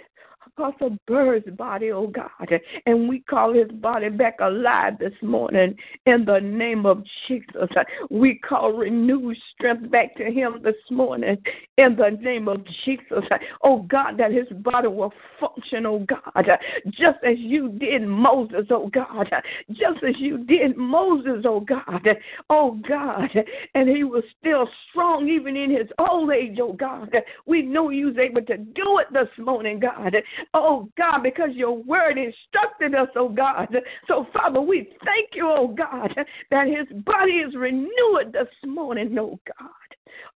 [0.59, 5.77] Apostle Bird's body, oh God, and we call his body back alive this morning
[6.07, 7.69] in the name of Jesus.
[8.11, 11.37] We call renewed strength back to him this morning
[11.77, 13.25] in the name of Jesus.
[13.65, 16.49] Oh God, that his body will function, oh God,
[16.87, 19.29] just as you did Moses, oh God,
[19.69, 22.09] just as you did Moses, oh God,
[22.49, 23.29] oh God,
[23.75, 27.15] and he was still strong even in his old age, oh God.
[27.45, 30.15] We know he was able to do it this morning, God
[30.55, 33.75] oh God, because your word instructed us, oh God.
[34.09, 36.15] So, Father, we thank you, oh God,
[36.51, 39.71] that his body is renewed this morning, oh God.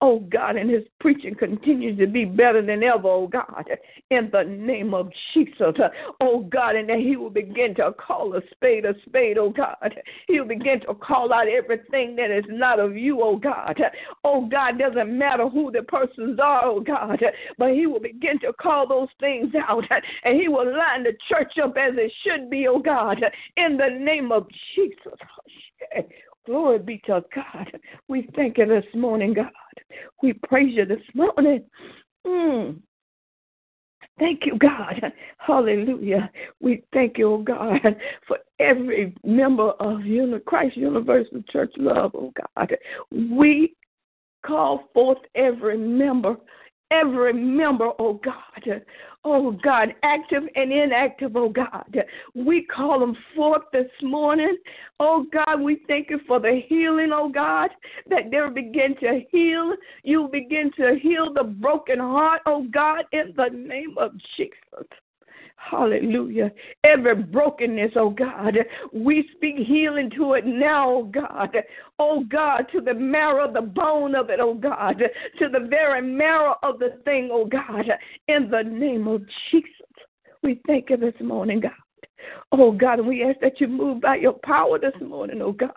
[0.00, 3.66] Oh God, and his preaching continues to be better than ever, oh God,
[4.10, 5.74] in the name of Jesus.
[6.20, 9.94] Oh God, and that he will begin to call a spade a spade, oh God.
[10.26, 13.80] He'll begin to call out everything that is not of you, oh God.
[14.24, 17.22] Oh God, doesn't matter who the persons are, oh God,
[17.58, 19.84] but he will begin to call those things out
[20.24, 23.18] and he will line the church up as it should be, oh God,
[23.56, 25.18] in the name of Jesus.
[26.46, 27.70] Glory be to God.
[28.08, 29.50] We thank you this morning, God.
[30.22, 31.64] We praise you this morning.
[32.26, 32.80] Mm.
[34.18, 35.00] Thank you, God.
[35.38, 36.30] Hallelujah.
[36.60, 37.80] We thank you, oh God,
[38.26, 40.00] for every member of
[40.46, 42.76] Christ Universal Church Love, oh God.
[43.10, 43.74] We
[44.44, 46.36] call forth every member
[46.90, 48.82] every member, oh God.
[49.24, 52.04] Oh God, active and inactive, oh God.
[52.34, 54.56] We call them forth this morning.
[54.98, 57.70] Oh God, we thank you for the healing, oh God,
[58.08, 59.74] that they'll begin to heal.
[60.02, 64.86] You begin to heal the broken heart, oh God, in the name of Jesus.
[65.60, 66.50] Hallelujah.
[66.84, 68.56] Every brokenness, oh God,
[68.94, 71.54] we speak healing to it now, oh God.
[71.98, 75.02] Oh God, to the marrow, the bone of it, oh God,
[75.38, 77.84] to the very marrow of the thing, oh God,
[78.28, 79.68] in the name of Jesus.
[80.42, 81.72] We thank you this morning, God.
[82.52, 85.72] Oh God, and we ask that you move by your power this morning, oh God.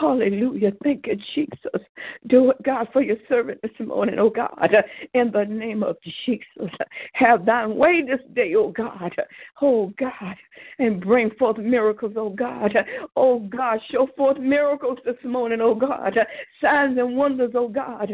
[0.00, 0.72] Hallelujah.
[0.82, 1.86] Thank you, Jesus.
[2.28, 4.74] Do it, God, for your servant this morning, oh God.
[5.12, 6.74] In the name of Jesus.
[7.12, 9.14] Have thine way this day, oh God.
[9.60, 10.36] Oh God.
[10.78, 12.74] And bring forth miracles, oh God.
[13.14, 13.78] Oh God.
[13.90, 16.18] Show forth miracles this morning, oh God.
[16.62, 18.10] Signs and wonders, oh God.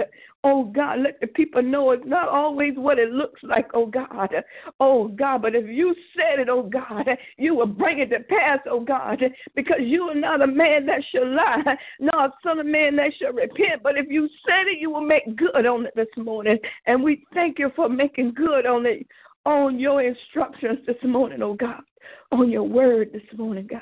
[0.49, 4.31] Oh God, let the people know it's not always what it looks like, oh God.
[4.79, 7.05] Oh God, but if you said it, oh God,
[7.37, 9.21] you will bring it to pass, oh God,
[9.57, 13.11] because you are not a man that shall lie, nor a son of man that
[13.19, 13.83] shall repent.
[13.83, 16.59] But if you said it, you will make good on it this morning.
[16.87, 19.05] And we thank you for making good on it,
[19.47, 21.83] on your instructions this morning, oh God,
[22.31, 23.81] on your word this morning, God.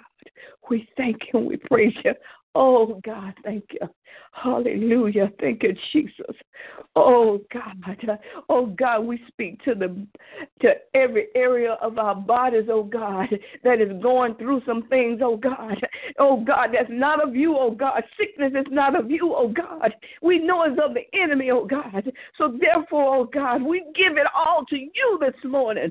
[0.71, 2.15] We thank you and we praise you.
[2.55, 3.89] Oh God, thank you.
[4.33, 5.31] Hallelujah.
[5.41, 6.37] Thank you, Jesus.
[6.95, 8.21] Oh God.
[8.49, 10.07] Oh God, we speak to the
[10.61, 13.29] to every area of our bodies, oh God,
[13.65, 15.79] that is going through some things, oh God.
[16.19, 18.03] Oh God, that's not of you, oh God.
[18.19, 19.93] Sickness is not of you, oh God.
[20.23, 22.13] We know it's of the enemy, oh God.
[22.39, 25.91] So therefore, oh God, we give it all to you this morning.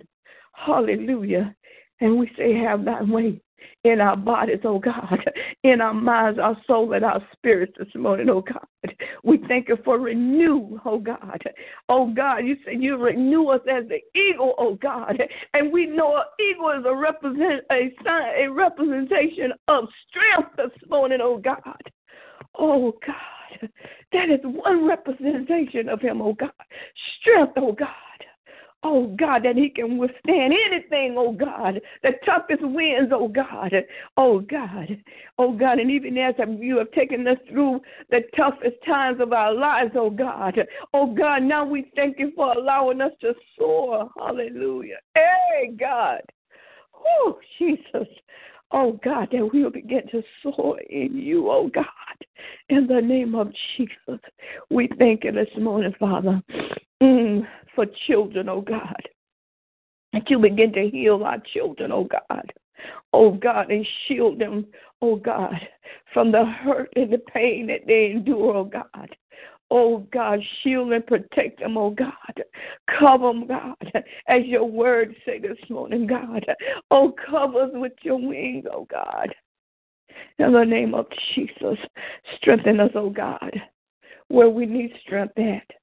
[0.54, 1.56] Hallelujah.
[2.00, 3.42] And we say, have that way
[3.84, 5.20] in our bodies, oh God,
[5.64, 8.96] in our minds, our soul, and our spirits this morning, oh God.
[9.24, 11.42] We thank you for renew, oh God.
[11.90, 15.22] Oh God, you said you renew us as the eagle, oh God.
[15.54, 20.90] And we know an eagle is a represent a sign, a representation of strength this
[20.90, 21.82] morning, oh God.
[22.58, 23.70] Oh God.
[24.12, 26.52] That is one representation of him, oh God.
[27.20, 27.88] Strength, oh God.
[28.86, 33.74] Oh God, that he can withstand anything, oh God, the toughest winds, oh God,
[34.18, 34.98] oh God,
[35.38, 37.80] oh God, and even as you have taken us through
[38.10, 40.60] the toughest times of our lives, oh God,
[40.94, 44.98] oh God, now we thank you for allowing us to soar, hallelujah.
[45.16, 46.22] Hey, God,
[46.94, 48.08] oh Jesus,
[48.72, 51.86] oh God, that we will begin to soar in you, oh God,
[52.68, 54.20] in the name of Jesus.
[54.70, 56.42] We thank you this morning, Father.
[57.04, 57.46] Mm
[57.76, 59.02] for children, oh God.
[60.14, 62.52] That you begin to heal our children, oh God.
[63.14, 64.68] Oh God, and shield them,
[65.02, 65.56] oh God,
[66.14, 69.10] from the hurt and the pain that they endure, oh God.
[69.72, 72.44] Oh God, shield and protect them, oh God.
[73.00, 76.46] Cover them, God, as your word say this morning, God.
[76.92, 79.34] Oh, cover us with your wings, oh God.
[80.38, 81.78] In the name of Jesus,
[82.38, 83.60] strengthen us, oh God,
[84.28, 85.83] where we need strength at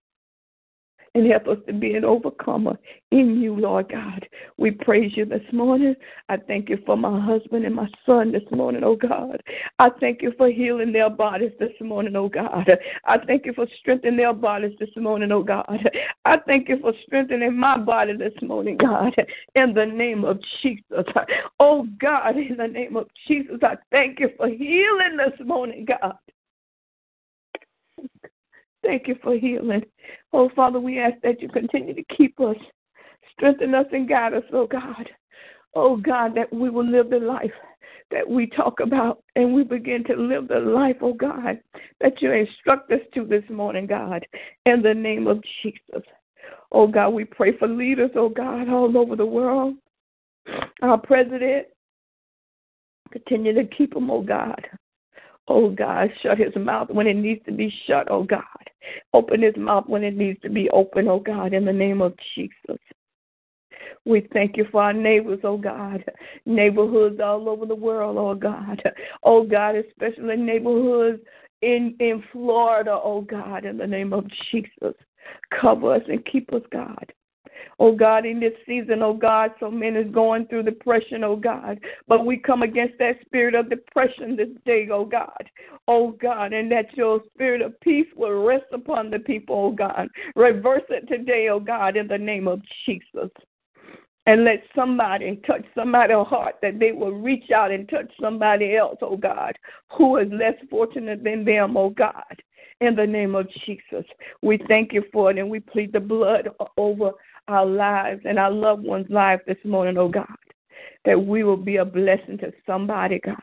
[1.14, 2.78] and help us to be an overcomer
[3.10, 4.28] in you, Lord God.
[4.58, 5.94] We praise you this morning.
[6.28, 9.42] I thank you for my husband and my son this morning, oh God.
[9.80, 12.70] I thank you for healing their bodies this morning, oh God.
[13.04, 15.90] I thank you for strengthening their bodies this morning, oh God.
[16.24, 19.14] I thank you for strengthening my body this morning, God,
[19.56, 21.04] in the name of Jesus.
[21.58, 26.14] Oh God, in the name of Jesus, I thank you for healing this morning, God.
[28.82, 29.84] Thank you for healing.
[30.32, 32.56] Oh, Father, we ask that you continue to keep us,
[33.32, 35.08] strengthen us, and guide us, oh God.
[35.74, 37.52] Oh, God, that we will live the life
[38.10, 41.60] that we talk about and we begin to live the life, oh God,
[42.00, 44.26] that you instruct us to this morning, God,
[44.66, 46.02] in the name of Jesus.
[46.72, 49.76] Oh God, we pray for leaders, oh God, all over the world.
[50.82, 51.66] Our president,
[53.12, 54.60] continue to keep them, oh God.
[55.48, 58.42] Oh God, shut his mouth when it needs to be shut, oh God.
[59.12, 62.14] Open his mouth when it needs to be open, oh God, in the name of
[62.34, 62.78] Jesus.
[64.04, 66.04] We thank you for our neighbors, oh God,
[66.46, 68.82] neighborhoods all over the world, oh God.
[69.22, 71.20] Oh God, especially neighborhoods
[71.62, 74.94] in, in Florida, oh God, in the name of Jesus.
[75.60, 77.12] Cover us and keep us, God.
[77.78, 81.80] Oh God, in this season, oh God, so many is going through depression, oh God.
[82.08, 85.50] But we come against that spirit of depression this day, oh God.
[85.88, 90.08] Oh God, and that your spirit of peace will rest upon the people, oh God.
[90.36, 93.30] Reverse it today, oh God, in the name of Jesus.
[94.26, 98.98] And let somebody touch somebody's heart that they will reach out and touch somebody else,
[99.00, 99.56] oh God,
[99.96, 102.36] who is less fortunate than them, oh God
[102.80, 104.04] in the name of Jesus.
[104.42, 107.12] We thank you for it and we plead the blood over
[107.48, 110.26] our lives and our loved ones' lives this morning, oh God,
[111.04, 113.36] that we will be a blessing to somebody, God.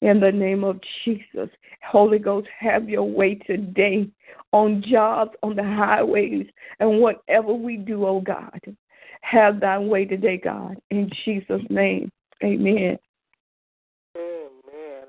[0.00, 1.48] In the name of Jesus,
[1.84, 4.08] Holy Ghost, have your way today
[4.52, 6.46] on jobs, on the highways,
[6.80, 8.60] and whatever we do, oh God.
[9.20, 10.76] Have thy way today, God.
[10.90, 12.10] In Jesus' name,
[12.42, 12.98] amen.
[14.16, 15.04] Amen.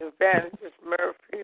[0.00, 1.42] Evangelist Murphy.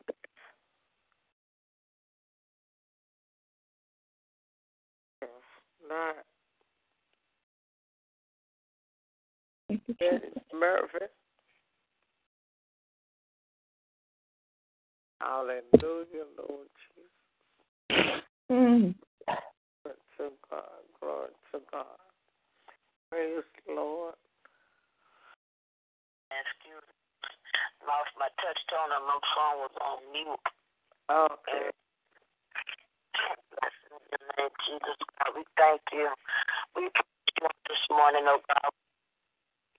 [5.88, 6.24] Lord.
[9.68, 11.06] Miss Murphy.
[15.20, 16.66] Hallelujah, Lord
[17.90, 17.94] mm.
[17.94, 18.22] Jesus.
[18.50, 18.94] Mm.
[19.82, 20.82] Glory to God.
[21.00, 21.98] Glory to God.
[23.10, 24.14] Praise the Lord.
[26.32, 26.96] Excuse me.
[27.86, 30.46] Lost my touch tone and my phone was on mute.
[31.10, 31.70] Okay.
[31.70, 31.91] And
[33.92, 35.30] in the name of Jesus God.
[35.36, 36.08] We thank you.
[36.76, 38.70] We praise you this morning, oh God.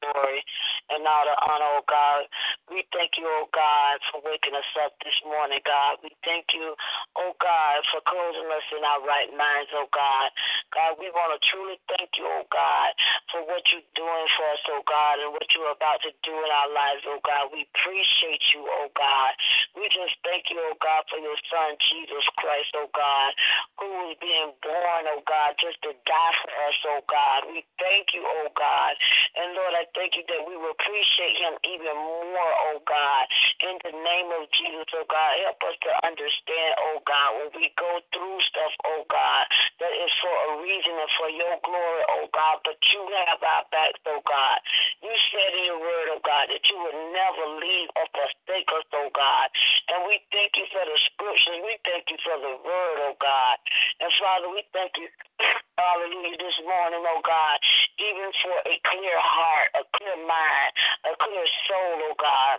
[0.03, 0.43] Glory
[0.91, 2.27] and all the honor, oh God.
[2.67, 6.03] We thank you, oh God, for waking us up this morning, God.
[6.03, 6.75] We thank you,
[7.15, 10.27] oh God, for closing us in our right minds, oh God.
[10.75, 12.91] God, we want to truly thank you, oh God,
[13.31, 16.51] for what you're doing for us, oh God, and what you're about to do in
[16.51, 17.53] our lives, oh God.
[17.55, 19.31] We appreciate you, oh God.
[19.79, 23.31] We just thank you, oh God, for your son, Jesus Christ, oh God,
[23.79, 27.39] who is being born, oh God, just to die for us, oh God.
[27.53, 28.93] We thank you, oh God.
[29.37, 33.23] And Lord, I thank you that we will appreciate him even more, oh God.
[33.63, 37.71] In the name of Jesus, oh God, help us to understand, oh God, when we
[37.77, 39.43] go through stuff, oh God,
[39.79, 43.65] that is for a reason and for your glory, oh God, but you have our
[43.71, 44.57] backs, oh God.
[45.01, 48.87] You said in your word, oh God, that you would never leave or forsake us,
[48.93, 49.47] oh God.
[49.93, 51.59] And we thank you for the scriptures.
[51.63, 53.57] We thank you for the word, oh God.
[54.01, 55.07] And Father, we thank you,
[55.77, 57.57] hallelujah, this morning, oh God,
[57.99, 60.71] even for a clear heart, a clear mind,
[61.09, 62.57] a clear soul, oh God.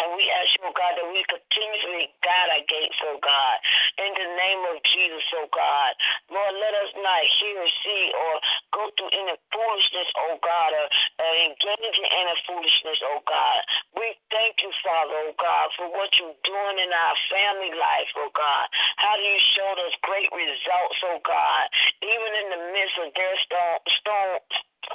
[0.00, 3.56] And we ask you, oh God, that we continuously guide our gates, oh God,
[4.00, 5.92] in the name of Jesus, oh God.
[6.32, 8.32] Lord, let us not hear, see, or
[8.72, 10.86] go through any foolishness, oh God, or,
[11.20, 13.60] or engage in any foolishness, oh God.
[14.00, 18.32] We thank you, Father, oh God, for what you're doing in our family life, oh
[18.32, 18.66] God.
[18.96, 21.64] How do you show us great results, oh God,
[22.00, 24.40] even in the midst of their storm, storm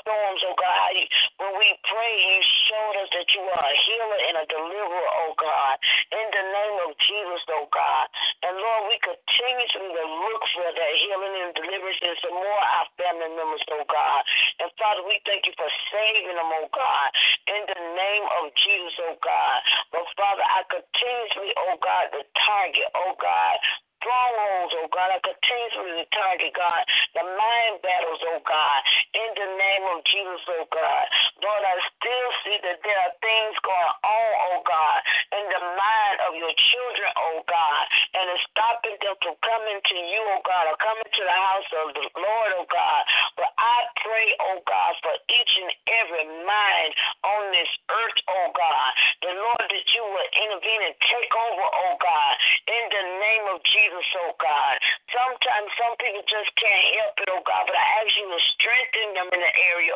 [0.05, 0.93] storms, oh God.
[1.41, 2.39] When we pray, you
[2.69, 5.75] showed us that you are a healer and a deliverer, oh God.
[6.13, 8.05] In the name of Jesus, oh God.
[8.45, 9.81] And Lord, we continue to
[10.29, 14.21] look for that healing and deliverance in some more of our family members, oh God.
[14.61, 17.09] And Father, we thank you for saving them, oh God.
[17.49, 19.57] In the name of Jesus, oh God.
[19.89, 23.57] But Father, I continuously, oh God, the target, oh God,
[24.05, 25.09] strongholds, oh God.
[25.09, 26.81] I continuously the target, God,
[27.15, 28.79] the mind battles, oh God,
[29.15, 31.05] in the name of Jesus, oh God.
[31.39, 34.99] Lord, I still see that there are things going on, oh God,
[35.35, 37.83] in the mind of your children, oh God,
[38.15, 41.69] and it's stopping them from coming to you, oh God, or coming to the house
[41.83, 43.01] of the Lord, oh God.
[43.39, 45.71] But I pray, oh God, for each and
[46.03, 46.91] every mind
[47.23, 48.89] on this earth, oh God,
[49.23, 52.33] the Lord, that you will intervene and take over, oh God,
[52.67, 54.75] in the name of Jesus, oh God.
[55.11, 59.07] Sometimes some people just can't help it, oh God, but I ask you to strengthen
[59.19, 59.93] them in the area,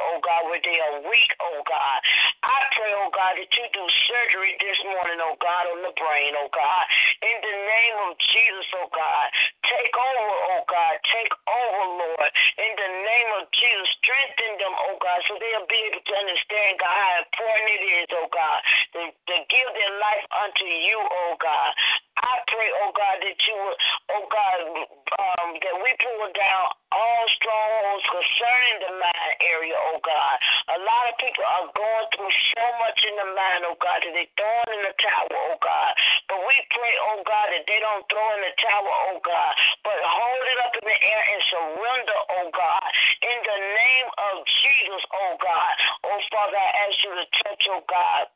[0.78, 2.00] oh God, where they are weak, oh God.
[2.46, 6.34] I pray, oh God, that you do surgery this morning, oh God, on the brain,
[6.38, 6.84] oh God.
[7.26, 9.26] In the name of Jesus, oh God.
[9.66, 10.94] Take over, oh God.
[11.10, 12.30] Take over, Lord.
[12.58, 16.78] In the name of Jesus, strengthen them, oh God, so they'll be able to understand,
[16.80, 18.60] God, how important it is, oh God,
[18.94, 21.72] to, to give their life unto you, oh God.
[22.20, 23.78] I pray, oh God, that you will,
[24.12, 30.36] oh God, um, that we pull down all strongholds concerning the mind area, oh God.
[30.76, 34.12] A lot of people are going through so much in the mind, oh God, that
[34.12, 35.92] they're throwing in the tower, oh God.
[36.28, 39.54] But we pray, oh God, that they don't throw in the tower, oh God,
[39.88, 42.88] but hold it up in the air and surrender, oh God,
[43.24, 45.74] in the name of Jesus, oh God.
[46.04, 48.28] Oh Father, I ask you to touch, oh God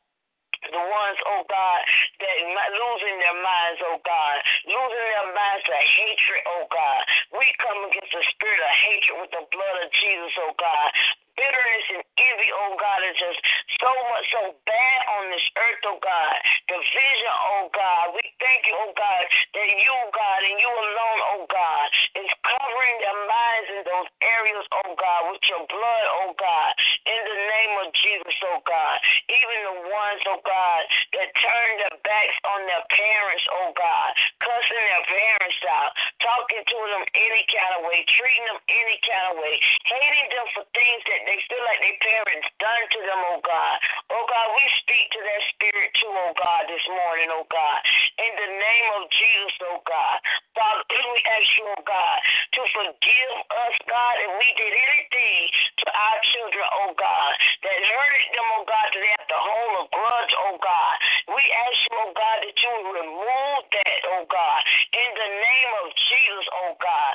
[0.72, 1.80] the ones, oh God,
[2.24, 2.36] that
[2.72, 7.00] losing their minds, oh God, losing their minds to hatred, oh God.
[7.36, 10.88] We come against the spirit of hatred with the blood of Jesus, oh God.
[11.34, 13.40] Bitterness and envy, oh God, is just
[13.82, 16.36] so much so bad on this earth, oh God.
[16.70, 18.14] Division, oh God.
[18.14, 21.86] We thank you, oh God, that you, God, and you alone, oh God,
[22.22, 26.70] is covering their minds in those areas, oh God, with your blood, oh God.
[27.02, 28.96] In the name of Jesus, oh God.
[29.26, 30.82] Even the ones, oh God,
[31.18, 34.08] that turn their backs on their parents, oh God,
[34.38, 35.90] cussing their parents out,
[36.22, 39.54] talking to them any kind of way, treating them any kind of way,
[39.90, 43.76] hating them for things that they feel like their parents done to them, oh God.
[44.12, 47.78] Oh God, we speak to that spirit too, oh God, this morning, oh God.
[48.20, 50.16] In the name of Jesus, oh God.
[50.54, 52.18] Father, we ask you, oh God,
[52.54, 55.40] to forgive us, God, if we did anything
[55.82, 57.32] to our children, oh God,
[57.64, 60.94] that hurted them, oh God, that they have to hold a grudge, oh God.
[61.34, 64.60] We ask you, oh God, that you will remove that, oh God,
[64.92, 67.10] in the name of Jesus, oh God.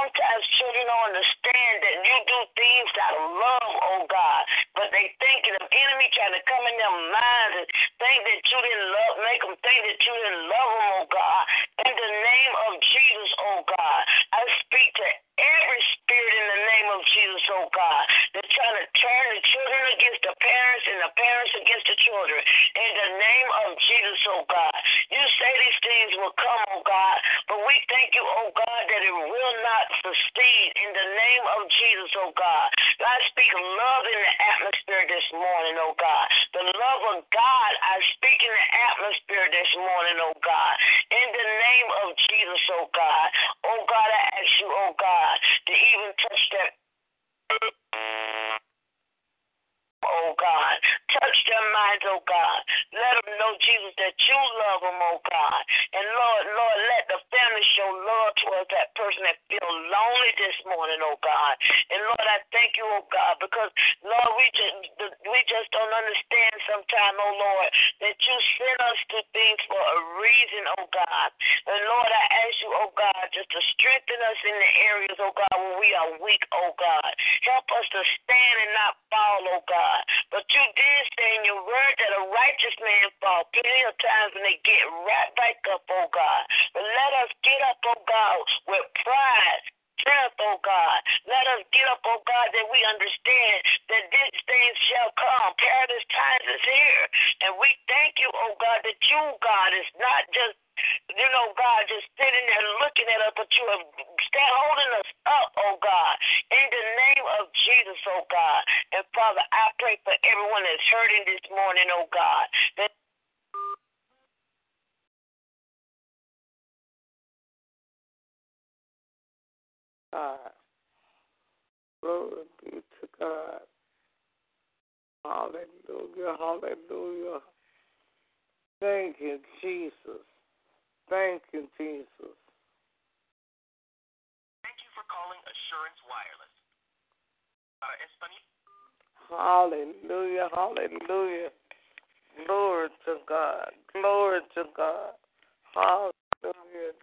[0.00, 1.39] Because sometimes children don't understand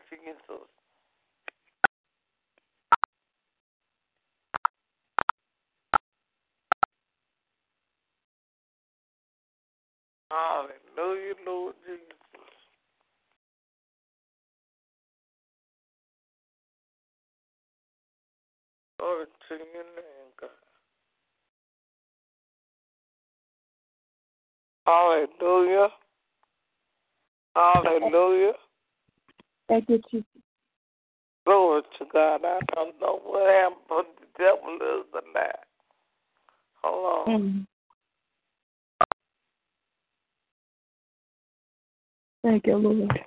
[0.09, 0.67] Jesus.
[10.29, 12.17] Hallelujah, Lord Jesus.
[18.99, 20.49] Glory to your name, God.
[24.85, 25.89] Hallelujah.
[27.55, 28.53] Hallelujah.
[29.67, 30.25] Thank you, Jesus.
[31.45, 32.41] Glory to God.
[32.43, 35.51] I don't know what happened, but the devil is the lie.
[36.83, 37.41] Hold on.
[37.41, 37.67] Mm.
[42.43, 43.19] Thank you, Lord.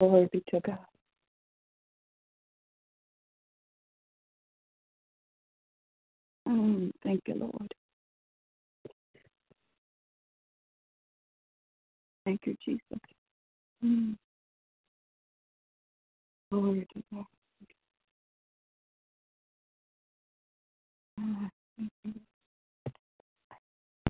[0.00, 0.78] Glory be to God.
[6.48, 7.74] Mm, thank you, Lord.
[12.24, 13.15] Thank you, Jesus.
[13.84, 14.16] Mm.
[16.52, 16.86] You.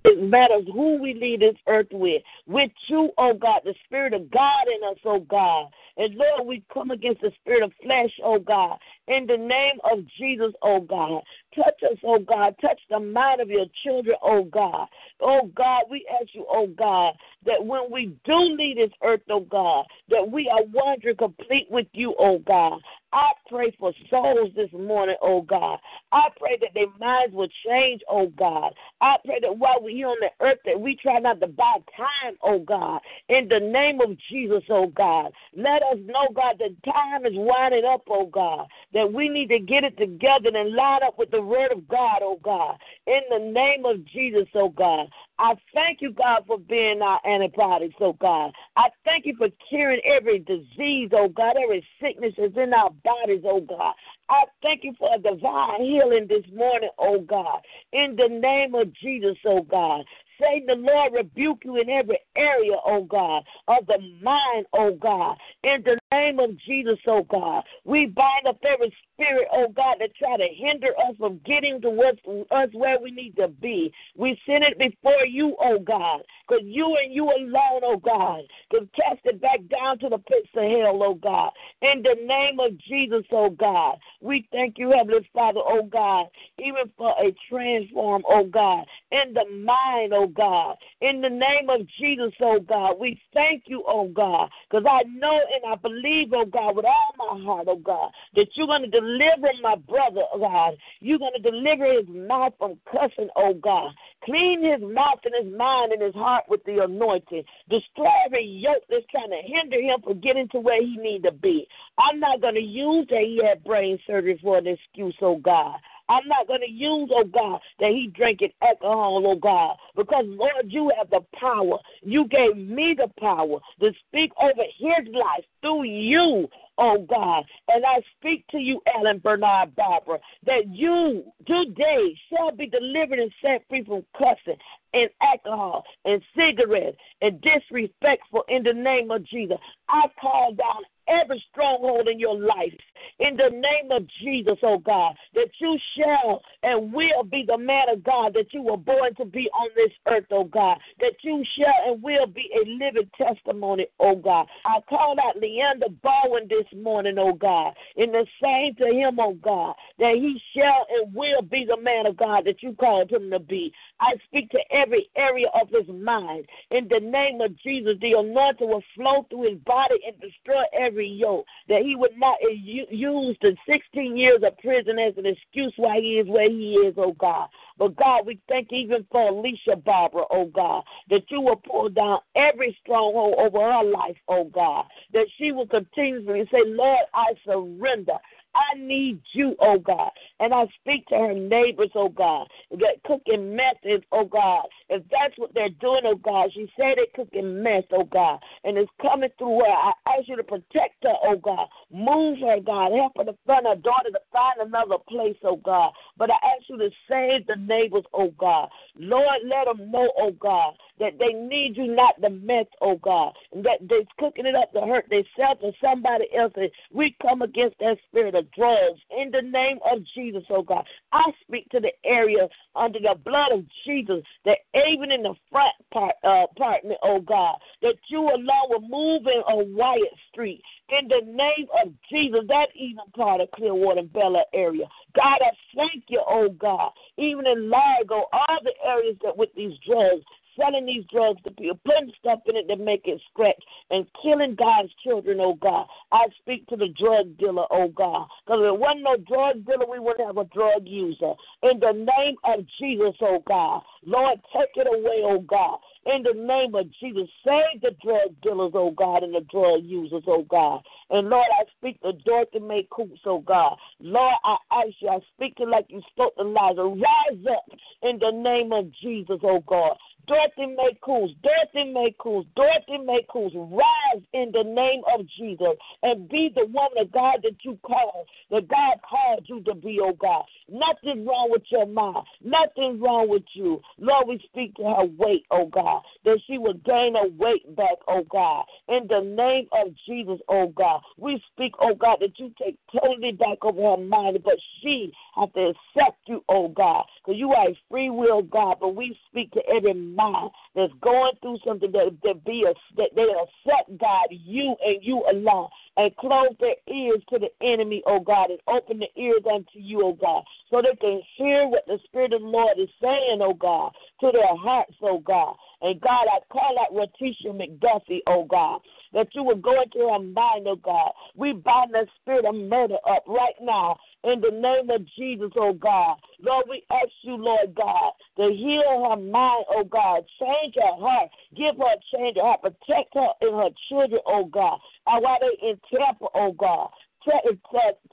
[0.04, 2.22] It matters who we leave this earth with.
[2.46, 5.66] With you, oh God, the Spirit of God in us, oh God.
[5.96, 8.78] And Lord, we come against the spirit of flesh, oh God.
[9.08, 11.22] In the name of Jesus, oh God.
[11.54, 12.54] Touch us, oh God.
[12.60, 14.88] Touch the mind of your children, oh God.
[15.20, 17.14] Oh God, we ask you, oh God,
[17.46, 21.86] that when we do leave this earth, oh God, that we are wandering complete with
[21.92, 22.80] you, oh God.
[23.12, 25.78] I pray for souls this morning, oh God.
[26.12, 28.74] I pray that their minds will change, oh God.
[29.00, 31.76] I pray that while we're here on the earth, that we try not to buy
[31.96, 33.00] time, oh God.
[33.28, 35.32] In the name of Jesus, oh God.
[35.56, 38.66] Let us know, God, that time is winding up, oh God.
[38.92, 42.20] That we need to get it together and line up with the word of God,
[42.22, 42.76] oh God.
[43.06, 45.08] In the name of Jesus, oh God.
[45.38, 48.52] I thank you, God, for being our antibiotics, oh God.
[48.76, 53.42] I thank you for curing every disease, oh God, every sickness is in our bodies,
[53.44, 53.94] oh God.
[54.28, 57.60] I thank you for a divine healing this morning, oh God.
[57.92, 60.04] In the name of Jesus, oh God.
[60.40, 65.36] Satan, the Lord rebuke you in every area, oh God, of the mind, oh God.
[65.62, 67.64] In the name of Jesus, oh God.
[67.84, 71.90] We bind up every spirit, oh God, that try to hinder us from getting to
[72.02, 72.16] us,
[72.50, 73.92] us where we need to be.
[74.16, 78.88] We send it before you, oh God, because you and you alone, oh God, can
[78.96, 81.50] cast it back down to the pits of hell, oh God.
[81.82, 86.26] In the name of Jesus, oh God, we thank you, Heavenly Father, oh God,
[86.58, 90.76] even for a transform, oh God, in the mind, oh God.
[91.00, 95.38] In the name of Jesus, oh God, we thank you, oh God, because I know
[95.54, 98.82] and I believe believe, oh God, with all my heart, oh God, that you're going
[98.82, 100.76] to deliver my brother, oh God.
[101.00, 103.92] You're going to deliver his mouth from cussing, oh God.
[104.24, 107.44] Clean his mouth and his mind and his heart with the anointing.
[107.68, 111.32] Destroy every yoke that's trying to hinder him from getting to where he need to
[111.32, 111.66] be.
[111.98, 115.76] I'm not going to use that he had brain surgery for an excuse, oh God.
[116.08, 120.66] I'm not going to use, oh God, that he drinking alcohol, oh God, because Lord,
[120.68, 121.78] you have the power.
[122.02, 126.48] You gave me the power to speak over his life through you,
[126.78, 127.44] oh God.
[127.68, 133.32] And I speak to you, Ellen Bernard Barbara, that you today shall be delivered and
[133.42, 134.58] set free from cussing
[134.92, 139.58] and alcohol and cigarettes and disrespectful in the name of Jesus.
[139.88, 142.72] I call down every stronghold in your life
[143.18, 147.88] in the name of Jesus, oh God, that you shall and will be the man
[147.88, 151.42] of God that you were born to be on this earth, oh God, that you
[151.58, 154.46] shall and will be a living testimony, oh God.
[154.64, 159.34] I call out Leander Bowen this morning, oh God, in the same to him, oh
[159.34, 163.30] God, that he shall and will be the man of God that you called him
[163.30, 163.72] to be.
[164.00, 166.46] I speak to every area of his mind.
[166.70, 170.95] In the name of Jesus, the anointing will flow through his body and destroy every
[171.04, 175.98] yoke, that he would not use the 16 years of prison as an excuse why
[176.00, 177.48] he is where he is, oh God.
[177.78, 182.18] But God, we thank even for Alicia Barbara, oh God, that you will pull down
[182.34, 188.16] every stronghold over her life, oh God, that she will continually say, Lord, I surrender.
[188.56, 190.10] I need you, oh God.
[190.40, 194.64] And I speak to her neighbors, oh God, that cooking methods, oh God.
[194.88, 198.76] If that's what they're doing, oh God, she said they're cooking mess, oh God, and
[198.78, 199.66] it's coming through her.
[199.66, 201.68] I ask you to protect her, oh God.
[201.92, 202.92] Move her, God.
[202.92, 205.92] Help her to find her daughter to find another place, oh God.
[206.16, 208.68] But I ask you to save the neighbors, oh God.
[208.98, 213.32] Lord, let them know, oh God, that they need you, not the mess, oh God,
[213.52, 216.52] and that they're cooking it up to hurt themselves or somebody else.
[216.92, 220.84] We come against that spirit of drugs in the name of Jesus, oh God.
[221.12, 225.74] I speak to the area under the blood of Jesus that even in the front
[225.92, 231.08] part, uh, apartment, oh God, that you alone will move in on Wyatt Street in
[231.08, 234.86] the name of Jesus, that even part of Clearwater Belleair area.
[235.14, 239.76] God, I thank you, oh God, even in Largo, all the areas that with these
[239.86, 240.24] drugs,
[240.58, 244.54] selling these drugs to people, putting stuff in it to make it scratch, and killing
[244.54, 245.86] God's children, oh God.
[246.12, 248.26] I speak to the drug dealer, oh God.
[248.44, 251.32] Because if there wasn't no drug dealer, we wouldn't have a drug user.
[251.62, 253.82] In the name of Jesus, oh God.
[254.04, 255.78] Lord, take it away, oh God.
[256.06, 260.22] In the name of Jesus, save the drug dealers, oh God, and the drug users,
[260.26, 260.82] oh God.
[261.10, 263.76] And Lord, I speak to Dorothy May Coops, oh God.
[264.00, 267.02] Lord, I ask you, I speak to like you spoke to Lazarus.
[267.02, 267.64] Rise up
[268.02, 269.96] in the name of Jesus, oh God.
[270.26, 275.76] Dorothy May Cools, Dorothy May Cools, Dorothy May Cools, rise in the name of Jesus
[276.02, 279.98] and be the woman of God that you called, that God called you to be,
[280.02, 280.44] oh God.
[280.68, 283.80] Nothing wrong with your mind, nothing wrong with you.
[283.98, 287.98] Lord, we speak to her weight, oh God, that she will gain her weight back,
[288.08, 288.64] oh God.
[288.88, 293.32] In the name of Jesus, oh God, we speak, oh God, that you take totally
[293.32, 297.68] back over her mind, but she has to accept you, oh God, because you are
[297.68, 298.78] a free will God.
[298.80, 303.10] But we speak to every mind that's going through something that, that be a, that
[303.14, 308.20] they accept God, you and you alone, and close their ears to the enemy, oh
[308.20, 311.98] God, and open the ears unto you, oh God, so they can hear what the
[312.04, 315.54] Spirit of the Lord is saying, oh God, to their hearts, oh God.
[315.82, 318.80] And God, I call out Letitia McDuffie, oh God,
[319.12, 321.12] that you will go into her mind, oh God.
[321.34, 325.72] We bind the spirit of murder up right now in the name of Jesus, oh
[325.72, 326.16] God.
[326.40, 330.24] Lord, we ask you, Lord God, to heal her mind, oh God.
[330.40, 331.30] Change her heart.
[331.54, 332.62] Give her a change of heart.
[332.62, 334.78] Protect her and her children, oh God.
[335.06, 336.88] And while they in Tampa, oh God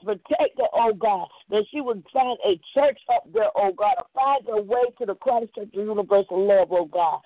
[0.04, 4.44] protect her, oh God, that she would find a church up there, oh God, find
[4.46, 7.20] her way to the Christ Church of Universal Love, oh God.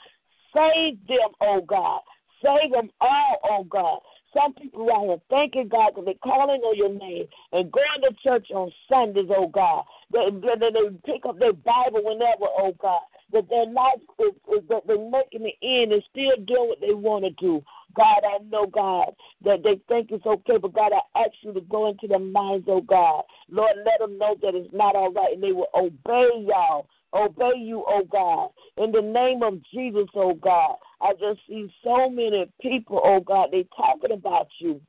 [0.54, 2.00] Save them, oh God.
[2.42, 4.00] Save them all, oh God.
[4.34, 8.14] Some people right here thanking God because they're calling on your name and going to
[8.22, 9.84] church on Sundays, oh God.
[10.12, 13.00] They, they, they pick up their Bible whenever, oh God.
[13.32, 16.94] That their life is, is that they're making it in and still doing what they
[16.94, 17.62] want to do.
[17.94, 19.14] God, I know, God,
[19.44, 22.66] that they think it's okay, but God, I ask you to go into their minds,
[22.68, 23.24] oh God.
[23.50, 27.52] Lord, let them know that it's not all right and they will obey y'all obey
[27.56, 28.50] you, oh God.
[28.82, 30.76] In the name of Jesus, oh God.
[31.00, 34.80] I just see so many people, oh God, they talking about you,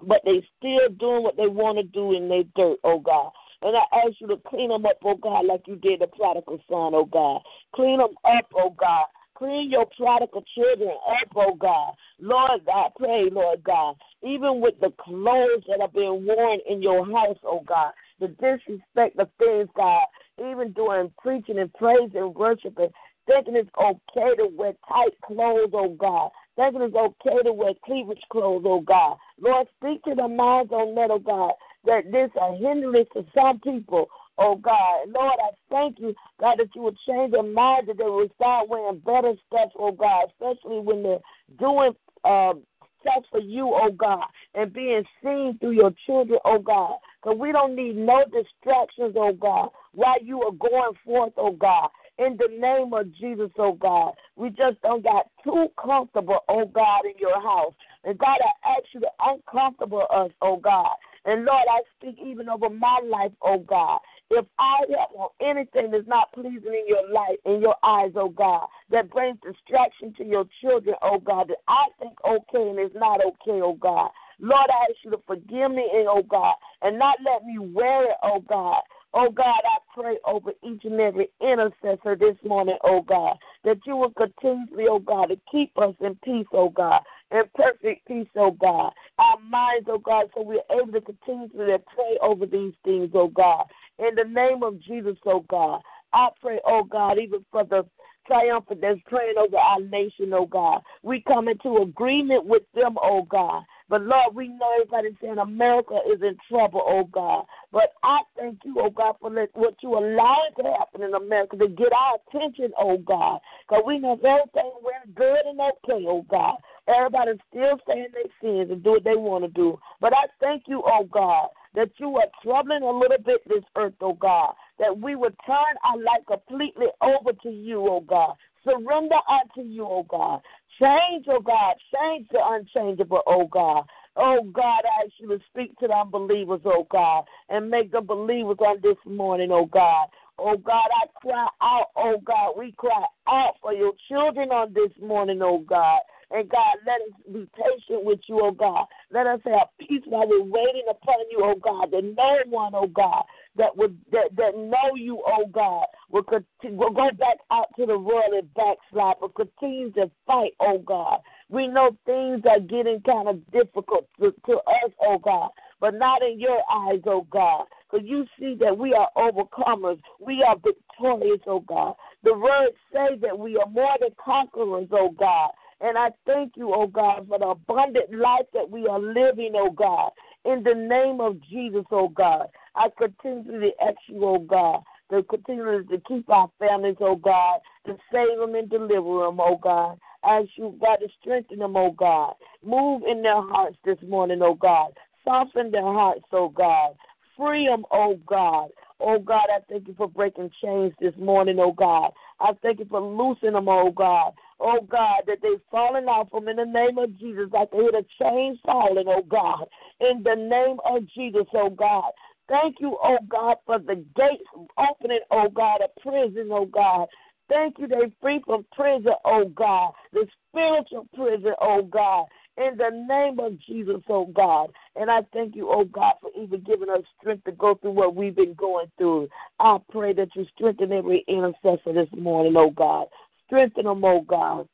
[0.00, 3.30] but they still doing what they want to do in their dirt, oh God.
[3.62, 6.58] And I ask you to clean them up, oh God, like you did the prodigal
[6.68, 7.40] son, oh God.
[7.74, 9.04] Clean them up, oh God.
[9.36, 11.92] Clean your prodigal children up, oh God.
[12.18, 13.96] Lord God, pray, Lord God.
[14.22, 17.92] Even with the clothes that are being worn in your house, oh God.
[18.18, 20.04] The disrespect of things, God.
[20.38, 22.90] Even doing preaching and praise and worshiping.
[23.26, 26.30] Thinking it's okay to wear tight clothes, oh God.
[26.54, 29.16] Thinking it's okay to wear cleavage clothes, oh God.
[29.40, 31.52] Lord, speak to the minds on that, oh God,
[31.84, 34.06] that this a hindrance to some people,
[34.38, 35.08] oh God.
[35.08, 38.68] Lord, I thank you, God, that you would change their mind, that they would start
[38.68, 41.18] wearing better stuff, oh God, especially when they're
[41.58, 41.92] doing
[42.24, 42.54] uh,
[43.00, 44.24] stuff for you, oh God,
[44.54, 46.98] and being seen through your children, oh God.
[47.20, 51.88] Because we don't need no distractions, oh God, while you are going forth, oh God
[52.18, 54.14] in the name of Jesus, oh God.
[54.36, 57.74] We just don't got too comfortable, oh God, in your house.
[58.04, 60.94] And God, I ask you to uncomfortable us, oh God.
[61.24, 63.98] And Lord, I speak even over my life, oh God.
[64.30, 68.66] If I have anything that's not pleasing in your life, in your eyes, oh God,
[68.90, 73.20] that brings distraction to your children, oh God, that I think okay and is not
[73.24, 74.10] okay, oh God.
[74.38, 78.16] Lord, I ask you to forgive me, oh God, and not let me wear it,
[78.22, 78.82] oh God.
[79.14, 83.96] Oh God, I pray over each and every intercessor this morning, oh God, that you
[83.96, 87.00] will continuously, oh God, to keep us in peace, oh God,
[87.30, 88.92] in perfect peace, oh God.
[89.18, 93.64] Our minds, oh God, so we're able to continuously pray over these things, oh God.
[93.98, 95.80] In the name of Jesus, oh God,
[96.12, 97.86] I pray, oh God, even for the
[98.26, 100.82] triumphant that's praying over our nation, oh God.
[101.02, 103.62] We come into agreement with them, oh God.
[103.88, 107.44] But Lord, we know everybody saying America is in trouble, oh God.
[107.72, 111.68] But I thank you, oh God, for what you allowing to happen in America to
[111.68, 113.40] get our attention, oh God.
[113.68, 116.56] Because we know everything went good and okay, oh God.
[116.88, 119.78] Everybody's still saying their sins and do what they want to do.
[120.00, 123.94] But I thank you, oh God, that you are troubling a little bit this earth,
[124.00, 124.54] oh God.
[124.80, 128.34] That we would turn our life completely over to you, oh God.
[128.64, 130.40] Surrender unto you, oh God.
[130.80, 131.74] Change, oh God.
[131.94, 133.84] Change the unchangeable, oh God.
[134.16, 138.06] Oh God, I ask you to speak to the unbelievers, oh God, and make them
[138.06, 140.08] believers on this morning, oh God.
[140.38, 144.92] Oh God, I cry out, oh God, we cry out for your children on this
[145.00, 146.00] morning, oh God.
[146.30, 148.86] And God, let us be patient with you, oh God.
[149.12, 151.92] Let us have peace while we're waiting upon you, oh God.
[151.92, 153.24] That no one, oh God,
[153.56, 157.86] that would that, that know you, oh God, will continue, will go back out to
[157.86, 161.20] the world and backslide, but continue to fight, oh God.
[161.48, 165.50] We know things are getting kind of difficult to, to us, oh God,
[165.80, 167.66] but not in your eyes, oh God.
[167.88, 170.00] Because you see that we are overcomers.
[170.20, 171.94] We are victorious, oh God.
[172.24, 175.50] The words say that we are more than conquerors, oh God.
[175.80, 179.70] And I thank you, oh God, for the abundant life that we are living, oh
[179.70, 180.10] God.
[180.44, 182.46] In the name of Jesus, oh God.
[182.74, 187.60] I continue to ask you, oh God, to continue to keep our families, oh God,
[187.86, 189.98] to save them and deliver them, oh God.
[190.24, 192.34] As you, God, to strengthen them, oh God.
[192.64, 194.92] Move in their hearts this morning, oh God.
[195.24, 196.94] Soften their hearts, oh God.
[197.36, 198.70] Free them, oh God.
[198.98, 202.12] Oh God, I thank you for breaking chains this morning, oh God.
[202.40, 204.32] I thank you for loosing them, oh God.
[204.58, 207.50] Oh God, that they've fallen off them in the name of Jesus.
[207.54, 209.66] I can hear the chains falling, oh God.
[210.00, 212.10] In the name of Jesus, oh God.
[212.48, 214.44] Thank you, oh God, for the gates
[214.78, 217.08] opening, oh God, of prison, oh God.
[217.48, 222.26] Thank you, they free from prison, oh God, the spiritual prison, oh God,
[222.56, 224.70] in the name of Jesus, oh God.
[224.96, 228.16] And I thank you, oh God, for even giving us strength to go through what
[228.16, 229.28] we've been going through.
[229.60, 233.06] I pray that you strengthen every intercessor this morning, oh God.
[233.46, 234.68] Strengthen them, oh God.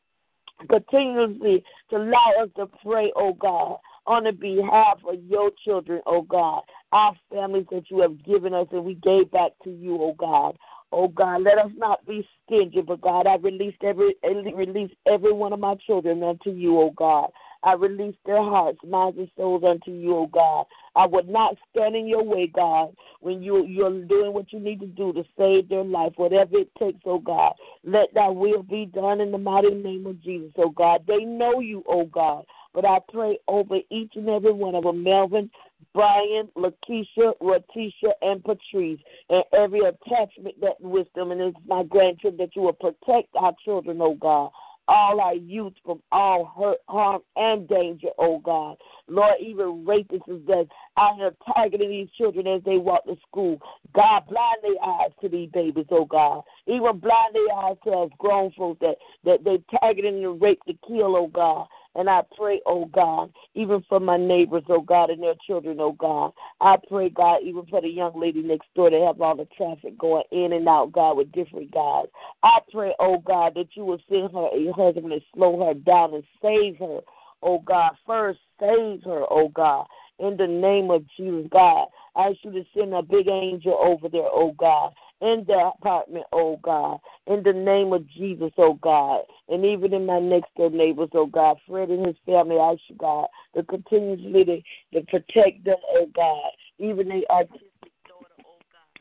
[0.69, 6.23] Continuously to allow us to pray, oh God on the behalf of your children, oh
[6.23, 10.15] God, our families that you have given us and we gave back to you, oh
[10.19, 10.57] God.
[10.95, 15.53] Oh God, let us not be stingy, but God, I released every release every one
[15.53, 17.31] of my children unto you, oh God.
[17.65, 20.67] I release their hearts, minds, and souls unto you, O God.
[20.95, 24.81] I would not stand in your way, God, when you, you're doing what you need
[24.81, 27.55] to do to save their life, whatever it takes, oh God.
[27.85, 31.05] Let thy will be done in the mighty name of Jesus, oh God.
[31.07, 32.45] They know you, oh God.
[32.75, 35.51] But I pray over each and every one of them, Melvin,
[35.95, 39.01] Brian, Lakeisha, Ratisha, and Patrice,
[39.31, 43.99] and every attachment that wisdom, and it's my grandchildren that you will protect our children,
[44.01, 44.51] oh God
[44.93, 48.77] all our youth from all hurt, harm, and danger, oh God.
[49.09, 50.67] Lord, even rapists that
[50.99, 53.59] out here targeting these children as they walk to school.
[53.95, 56.43] God, blind their eyes to these babies, oh God.
[56.67, 60.75] Even blind their eyes to us grown folks that, that they targeting and rape to
[60.87, 61.67] kill, oh God.
[61.95, 65.93] And I pray, oh God, even for my neighbors, oh God, and their children, oh
[65.93, 66.33] God.
[66.61, 69.99] I pray, God, even for the young lady next door to have all the traffic
[69.99, 72.07] going in and out, God, with different guys.
[72.43, 76.15] I pray, oh God, that you will send her a husband and slow her down
[76.15, 77.01] and save her,
[77.43, 77.93] oh God.
[78.07, 79.87] First, save her, oh God
[80.23, 81.87] in the name of Jesus, God.
[82.15, 84.93] I ask you to send a big angel over there, oh God,
[85.23, 86.99] in the apartment, oh God,
[87.29, 91.27] in the name of Jesus, oh God, and even in my next door neighbors, oh
[91.27, 95.77] God, Fred and his family, I ask you, God, to continuously to, to protect them,
[95.91, 99.01] oh God, even the artistic daughter, oh God.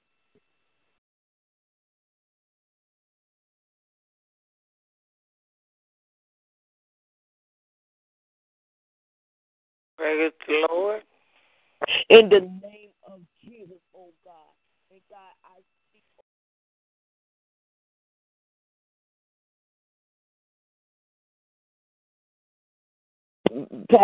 [9.98, 11.02] Praise the Lord.
[12.10, 13.80] In the name of Jesus,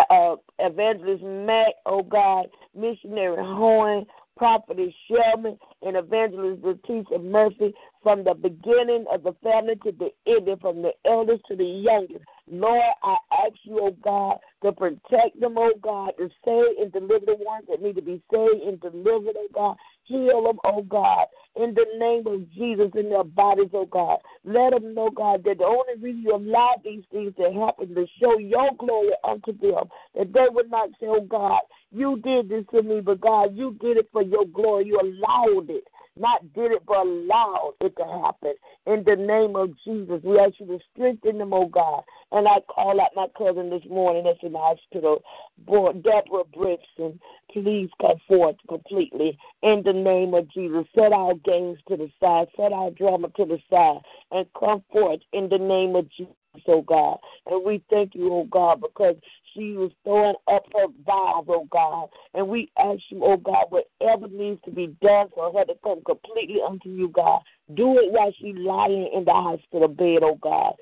[0.09, 4.05] Uh, Evangelist Matt, oh God, Missionary Horn,
[4.37, 7.73] Prophetess Sherman, and Evangelist Letitia Murphy,
[8.07, 12.23] from the beginning of the family to the end, from the eldest to the youngest.
[12.49, 17.25] Lord, I ask you, oh God, to protect them, oh God, to save and deliver
[17.25, 19.75] the ones that need to be saved and delivered, oh God.
[20.05, 21.25] Heal them, oh God,
[21.57, 24.19] in the name of Jesus in their bodies, oh God.
[24.45, 28.05] Let them know, God, that the only reason you allow these things to happen to
[28.21, 29.89] show your glory unto them.
[30.15, 31.59] That they would not say, oh God,
[31.91, 34.85] you did this to me, but God, you did it for your glory.
[34.85, 35.83] You allowed it
[36.19, 38.53] not did it, but allowed it to happen.
[38.85, 42.03] In the name of Jesus, we ask you to strengthen them, oh God.
[42.31, 45.23] And I call out my cousin this morning that's in the hospital,
[45.65, 47.19] Deborah Brinson.
[47.51, 50.85] Please come forth completely in the name of Jesus.
[50.93, 54.01] Set our games to the side, set our drama to the side,
[54.31, 56.33] and come forth in the name of Jesus
[56.67, 57.17] oh God.
[57.45, 59.15] And we thank you, oh God, because
[59.53, 62.09] she was throwing up her vows, oh God.
[62.33, 66.01] And we ask you, oh God, whatever needs to be done for her to come
[66.03, 67.41] completely unto you, God.
[67.75, 70.73] Do it while she's lying in the hospital bed, oh God.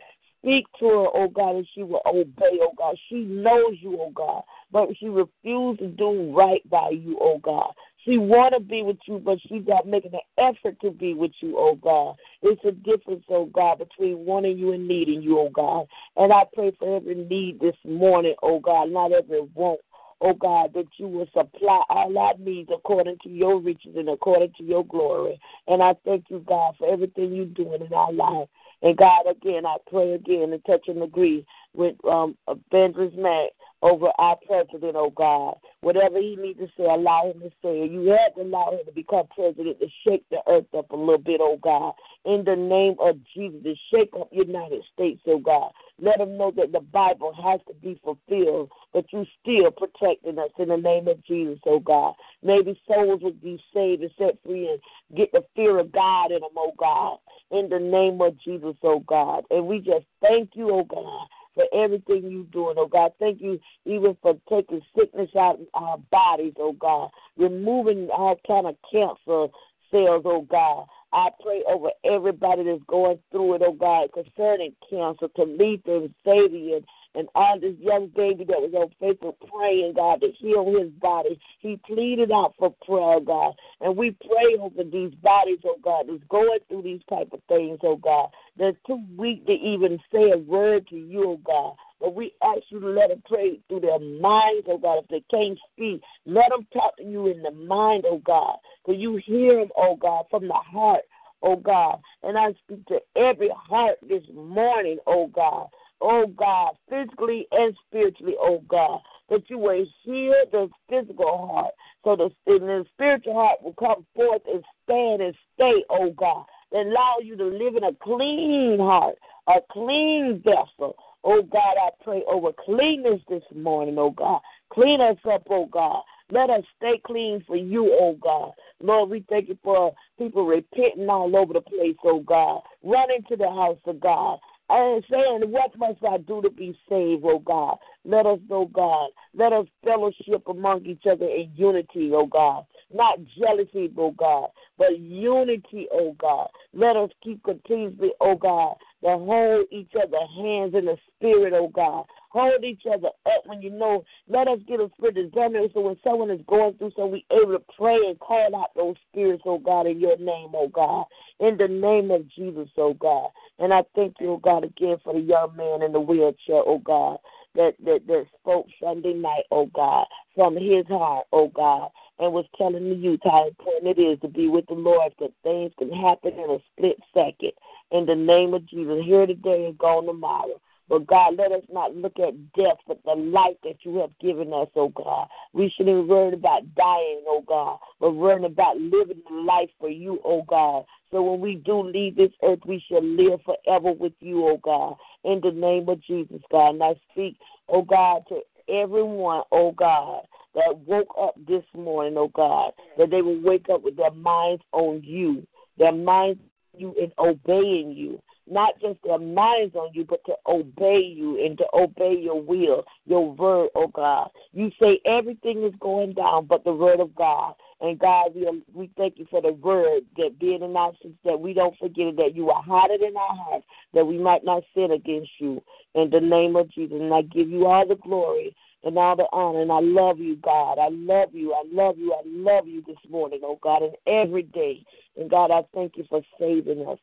[0.42, 2.96] Speak to her, oh God, and she will obey, oh God.
[3.10, 7.72] She knows you, oh God, but she refused to do right by you, oh God.
[8.06, 11.32] She want to be with you, but she's not making an effort to be with
[11.42, 12.16] you, oh God.
[12.44, 15.88] It's a difference, oh God, between wanting you and needing you, oh God.
[16.16, 19.80] And I pray for every need this morning, oh God, not every want,
[20.22, 24.54] oh God, that you will supply all our needs according to your riches and according
[24.60, 25.40] to your glory.
[25.68, 28.48] And I thank you, God, for everything you're doing in our life.
[28.84, 31.44] And God, again, I pray again and touch and agree
[31.76, 33.52] with um, Evangelist Matt
[33.86, 35.58] over our president, oh God.
[35.82, 37.84] Whatever he needs to say, allow him to say.
[37.84, 37.92] it.
[37.92, 41.20] You had to allow him to become president to shake the earth up a little
[41.20, 41.94] bit, oh God.
[42.26, 45.72] In the name of Jesus, to shake up United States, oh God.
[46.02, 50.50] Let him know that the Bible has to be fulfilled, but you still protecting us
[50.58, 52.16] in the name of Jesus, oh God.
[52.42, 54.80] Maybe souls would be saved and set free and
[55.16, 57.18] get the fear of God in them, oh God.
[57.52, 59.44] In the name of Jesus, oh God.
[59.52, 63.14] And we just thank you, oh God for everything you're doing, oh God.
[63.20, 67.10] Thank you even for taking sickness out of our bodies, oh God.
[67.38, 69.52] Removing all kind of cancer
[69.92, 70.86] cells, oh God.
[71.14, 76.14] I pray over everybody that's going through it, oh God, concerning cancer, to lead them,
[76.26, 76.80] Savior,
[77.16, 81.40] and all this young baby that was on Facebook praying, God, to heal his body.
[81.60, 83.54] He pleaded out for prayer, God.
[83.82, 87.80] And we pray over these bodies, oh God, that's going through these type of things,
[87.84, 88.30] oh God.
[88.58, 91.76] They're too weak to even say a word to you, oh God.
[92.00, 95.04] But we ask you to let them pray through their minds, oh God.
[95.04, 98.58] If they can't speak, let them talk to you in the mind, oh God.
[98.84, 101.04] For you hear them, oh God, from the heart,
[101.42, 102.00] oh God.
[102.24, 105.68] And I speak to every heart this morning, oh God
[106.02, 109.00] oh God, physically and spiritually, oh God,
[109.30, 111.74] that you will heal the physical heart
[112.06, 116.86] so the, the spiritual heart will come forth and stand and stay, oh God, that
[116.86, 119.16] allow you to live in a clean heart,
[119.48, 120.96] a clean vessel.
[121.24, 124.40] Oh God, I pray over cleanness this morning, oh God.
[124.72, 126.04] Clean us up, oh God.
[126.30, 128.52] Let us stay clean for you, oh God.
[128.80, 132.62] Lord, we thank you for people repenting all over the place, oh God.
[132.84, 134.38] Running to the house of God
[134.70, 137.78] and saying, What must I do to be saved, oh God?
[138.04, 139.10] Let us know, God.
[139.34, 142.66] Let us fellowship among each other in unity, oh God.
[142.94, 146.48] Not jealousy, oh God, but unity, oh God.
[146.74, 151.70] Let us keep continuously, oh God, to hold each other hands in the spirit, oh
[151.70, 152.06] God.
[152.30, 154.04] Hold each other up when you know.
[154.28, 157.26] Let us get a spirit of discernment so when someone is going through so we
[157.32, 161.06] able to pray and call out those spirits, oh God, in your name, oh God.
[161.40, 163.30] In the name of Jesus, oh God.
[163.60, 166.80] And I thank you, oh God, again for the young man in the wheelchair, oh
[166.84, 167.18] God.
[167.56, 170.06] that, that, that spoke Sunday night, oh God,
[170.36, 174.28] from his heart, oh God, and was telling the youth how important it is to
[174.28, 177.52] be with the Lord, that things can happen in a split second.
[177.92, 180.60] In the name of Jesus, here today and gone tomorrow.
[180.88, 184.54] But God, let us not look at death, but the life that you have given
[184.54, 185.28] us, oh God.
[185.54, 190.20] We shouldn't worry about dying, oh God, but worrying about living the life for you,
[190.24, 190.86] oh God.
[191.12, 194.96] So when we do leave this earth, we shall live forever with you, oh God.
[195.24, 196.76] In the name of Jesus, God.
[196.76, 197.38] And I speak,
[197.68, 200.22] oh God, to everyone, oh God,
[200.54, 204.62] that woke up this morning, oh God, that they will wake up with their minds
[204.72, 205.46] on you,
[205.78, 206.40] their minds
[206.78, 211.58] you and obeying you not just their minds on you, but to obey you and
[211.58, 214.30] to obey your will, your word, oh God.
[214.54, 217.56] You say everything is going down but the word of God.
[217.82, 221.40] And God, we, we thank you for the word that being in our sense that
[221.40, 224.64] we don't forget it, that you are hiding in our hearts, that we might not
[224.74, 225.62] sin against you.
[225.94, 226.98] In the name of Jesus.
[227.00, 228.56] And I give you all the glory
[228.86, 229.62] and all the honor.
[229.62, 230.80] And I love you, God.
[230.80, 231.54] I love you.
[231.54, 232.14] I love you.
[232.14, 234.86] I love you this morning, oh God, and every day.
[235.18, 237.00] And God, I thank you for saving us.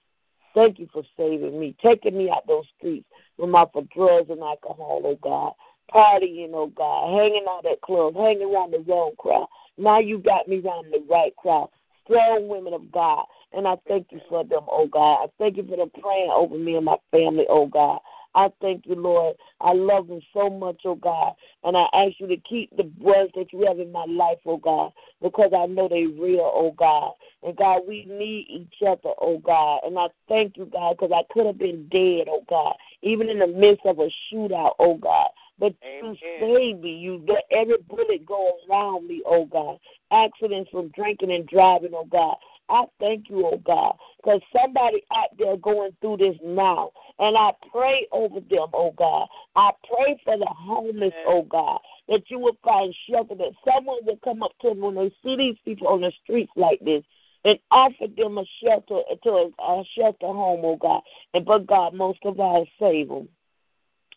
[0.55, 3.07] Thank you for saving me, taking me out those streets
[3.55, 5.53] out for drugs and alcohol, oh God.
[5.93, 9.47] Partying, oh God, hanging out at clubs, hanging around the wrong crowd.
[9.77, 11.69] Now you got me around the right crowd.
[12.05, 13.25] Strong women of God.
[13.53, 15.25] And I thank you for them, oh God.
[15.25, 17.99] I thank you for them praying over me and my family, oh God.
[18.35, 19.37] I thank you, Lord.
[19.61, 21.35] I love them so much, oh God.
[21.65, 24.57] And I ask you to keep the ones that you have in my life, oh
[24.57, 27.13] God, because I know they're real, oh God.
[27.43, 29.81] And God, we need each other, oh God.
[29.85, 33.39] And I thank you, God, because I could have been dead, oh God, even in
[33.39, 35.29] the midst of a shootout, oh God.
[35.59, 36.17] But Amen.
[36.21, 36.97] you saved me.
[36.97, 39.79] You let every bullet go around me, oh God.
[40.11, 42.37] Accidents from drinking and driving, oh God.
[42.73, 46.91] I thank you, oh God, because somebody out there going through this now.
[47.19, 49.27] And I pray over them, oh God.
[49.55, 51.79] I pray for the homeless, oh God,
[52.09, 55.37] that you will find shelter, that someone will come up to them when they see
[55.37, 57.05] these people on the streets like this
[57.45, 61.03] and offer them a shelter to a, a shelter home, oh God.
[61.35, 63.29] And but God, most of all, save them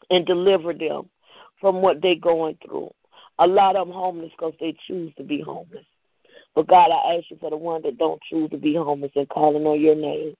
[0.10, 1.10] and deliver them
[1.60, 2.92] from what they're going through.
[3.40, 5.86] A lot of them homeless because they choose to be homeless.
[6.56, 9.28] But God, I ask you for the ones that don't choose to be homeless and
[9.30, 10.36] calling on your name,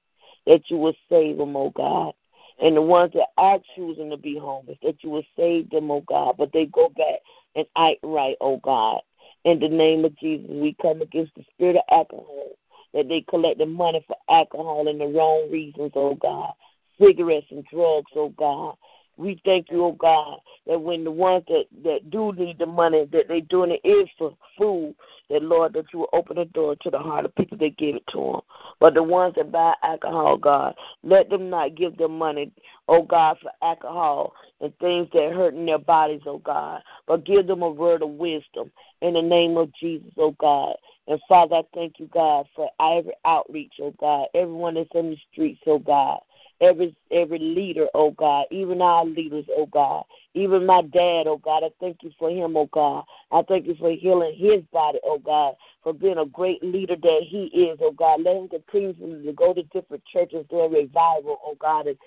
[0.48, 2.14] that you will save them, oh God.
[2.62, 6.02] And the ones that are choosing to be homeless, that you will save them, oh
[6.08, 7.20] God, but they go back
[7.56, 9.02] and act right, oh God.
[9.44, 12.52] In the name of Jesus, we come against the spirit of alcohol,
[12.94, 16.52] that they collect the money for alcohol and the wrong reasons, oh God.
[17.00, 18.76] Cigarettes and drugs, oh God.
[19.18, 23.08] We thank you, oh God, that when the ones that, that do need the money,
[23.12, 24.96] that they doing it is for food,
[25.30, 27.96] that Lord, that you will open the door to the heart of people that give
[27.96, 28.42] it to them.
[28.80, 32.52] But the ones that buy alcohol, God, let them not give them money,
[32.88, 37.48] oh God, for alcohol and things that hurt in their bodies, oh God, but give
[37.48, 38.72] them a word of wisdom
[39.02, 40.76] in the name of Jesus, oh God.
[41.08, 45.18] And Father, I thank you, God, for every outreach, oh God, everyone that's in the
[45.32, 46.20] streets, oh God
[46.62, 50.04] every every leader, oh God, even our leaders, oh God,
[50.34, 51.64] even my dad, oh God.
[51.64, 53.04] I thank you for him, oh God.
[53.32, 57.22] I thank you for healing his body, oh God, for being a great leader that
[57.28, 58.22] he is, oh God.
[58.22, 61.98] Let him continue to go to different churches during revival, oh God, and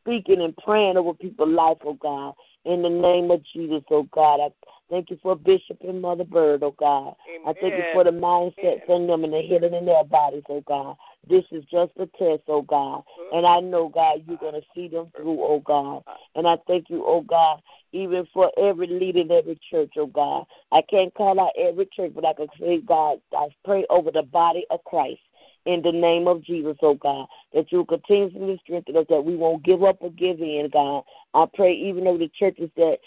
[0.00, 2.34] speaking and praying over people's life, oh God.
[2.64, 4.40] In the name of Jesus, oh God.
[4.40, 4.48] I
[4.88, 7.14] thank you for Bishop and Mother Bird, oh God.
[7.28, 7.42] Amen.
[7.46, 10.62] I thank you for the mindsets in them and the healing in their bodies, oh
[10.66, 10.96] God.
[11.28, 13.02] This is just a test, oh God.
[13.32, 16.04] And I know, God, you're going to see them through, oh God.
[16.34, 17.60] And I thank you, oh God,
[17.92, 20.44] even for every leader in every church, oh God.
[20.72, 24.22] I can't call out every church, but I can say, God, I pray over the
[24.22, 25.20] body of Christ
[25.66, 29.36] in the name of Jesus, oh God, that you continue to strengthen us, that we
[29.36, 31.02] won't give up or give in, God.
[31.32, 32.98] I pray even over the churches that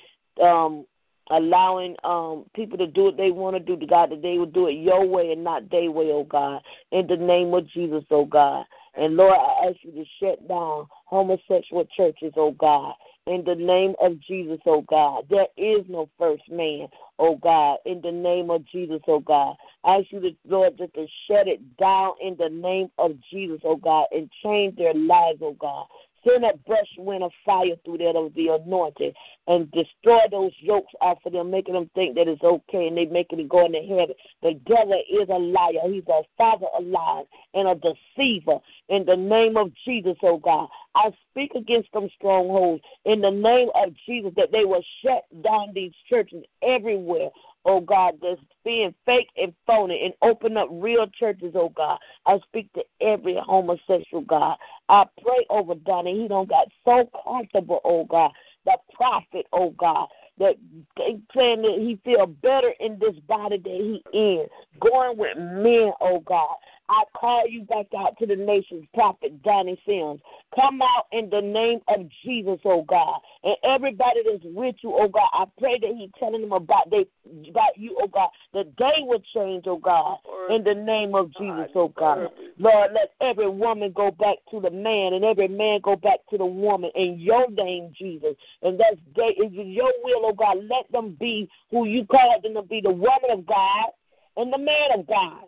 [0.43, 0.85] um
[1.29, 4.45] allowing um people to do what they want to do to God, that they will
[4.45, 6.61] do it your way and not their way, oh God.
[6.91, 8.65] In the name of Jesus, oh God.
[8.95, 12.93] And Lord, I ask you to shut down homosexual churches, oh God.
[13.27, 15.25] In the name of Jesus, oh God.
[15.29, 16.87] There is no first man,
[17.19, 17.77] oh God.
[17.85, 19.55] In the name of Jesus, oh God.
[19.83, 23.59] I ask you to, Lord, just to shut it down in the name of Jesus,
[23.65, 25.87] oh God, and change their lives, oh God.
[26.25, 29.13] Send a brush wind of fire through that of the anointing
[29.47, 33.05] and destroy those yokes off of them, making them think that it's okay and they
[33.05, 34.15] making it go into heaven.
[34.41, 35.91] The devil is a liar.
[35.91, 38.59] He's a father of lies and a deceiver.
[38.89, 43.69] In the name of Jesus, oh God, I speak against them strongholds in the name
[43.75, 47.29] of Jesus that they will shut down these churches everywhere
[47.67, 51.99] oh God, that's being fake and phony and open up real churches, oh God.
[52.25, 54.57] I speak to every homosexual, God.
[54.89, 56.19] I pray over Donnie.
[56.21, 58.31] He don't got so comfortable, oh God.
[58.65, 60.07] The prophet, oh God.
[60.39, 60.55] that
[60.97, 64.45] saying that he feel better in this body that he in,
[64.79, 66.55] going with men, oh God.
[66.89, 70.21] I call you back out to the nations, Prophet Donnie Sims.
[70.55, 73.19] Come out in the name of Jesus, oh God.
[73.43, 77.05] And everybody that's with you, oh God, I pray that He telling them about they
[77.49, 80.17] about you, oh God, that they will change, oh God,
[80.49, 82.29] in the name of Jesus, oh God.
[82.57, 86.37] Lord, let every woman go back to the man and every man go back to
[86.37, 88.35] the woman in your name, Jesus.
[88.61, 90.57] And that's day is your will, oh God.
[90.69, 93.91] Let them be who you called them to be, the woman of God
[94.37, 95.43] and the man of God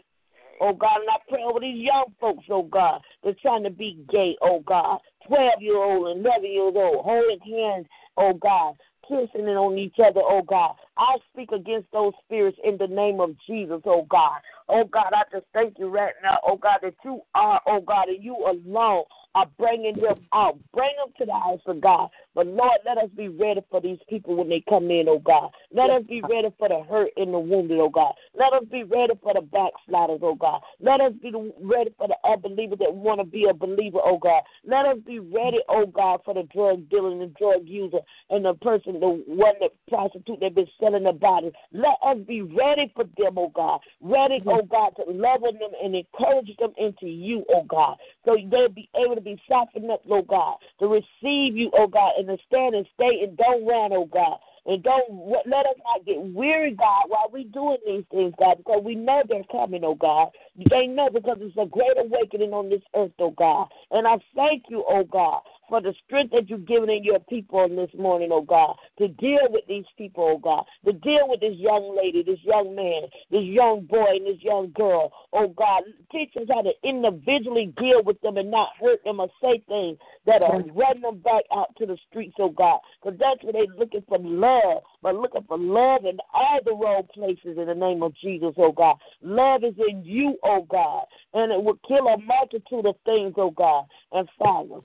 [0.59, 1.01] oh God.
[1.01, 4.61] And I pray over these young folks, oh God, they're trying to be gay, oh
[4.65, 4.99] God.
[5.27, 7.85] 12 year old and 11 years old, holding hands,
[8.17, 8.75] oh God,
[9.07, 10.75] kissing it on each other, oh God.
[10.97, 14.39] I speak against those spirits in the name of Jesus, oh God.
[14.67, 18.07] Oh God, I just thank you right now, oh God, that you are, oh God,
[18.09, 19.03] and you alone
[19.35, 20.57] are bringing them out.
[20.73, 22.09] Bring them to the house of God.
[22.35, 25.51] But Lord, let us be ready for these people when they come in, oh God.
[25.73, 28.13] Let us be ready for the hurt and the wounded, oh God.
[28.37, 30.61] Let us be ready for the backsliders, oh God.
[30.79, 31.31] Let us be
[31.61, 34.41] ready for the unbeliever that want to be a believer, oh God.
[34.65, 37.99] Let us be ready, oh God, for the drug dealer and the drug user
[38.29, 41.51] and the person, the one that prostitute that been selling the body.
[41.73, 43.79] Let us be ready for them, oh God.
[44.01, 47.97] Ready, oh God, to love them and encourage them into you, oh God.
[48.25, 52.13] So they'll be able to be softened up, oh God, to receive you, oh God,
[52.17, 54.37] and to stand and stay and don't run, oh God.
[54.65, 58.81] And don't let us not get weary, God, while we doing these things, God, because
[58.83, 60.29] we know they're coming, oh God.
[60.69, 63.67] They know because it's a great awakening on this earth, oh God.
[63.91, 67.59] And I thank you, oh God, for the strength that you've given in your people
[67.59, 71.39] on this morning, oh God, to deal with these people, oh God, to deal with
[71.39, 75.83] this young lady, this young man, this young boy, and this young girl, oh God.
[76.11, 79.97] Teach us how to individually deal with them and not hurt them or say things
[80.25, 83.77] that are running them back out to the streets, oh God, because that's where they're
[83.77, 88.01] looking for love, but looking for love in all the wrong places in the name
[88.03, 88.97] of Jesus, oh God.
[89.21, 93.51] Love is in you, oh God, and it will kill a multitude of things, oh
[93.51, 93.85] God.
[94.11, 94.81] And Father,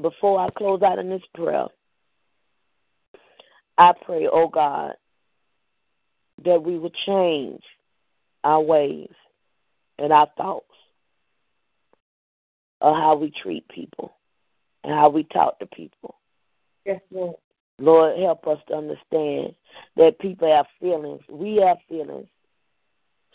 [0.00, 1.66] before I close out in this prayer,
[3.78, 4.94] I pray, oh God,
[6.44, 7.62] that we will change
[8.44, 9.10] our ways
[9.98, 10.66] and our thoughts
[12.80, 14.14] of how we treat people
[14.84, 16.16] and how we talk to people.
[16.84, 17.36] Yes, Lord.
[17.78, 19.54] Lord, help us to understand
[19.96, 21.20] that people have feelings.
[21.28, 22.28] We have feelings.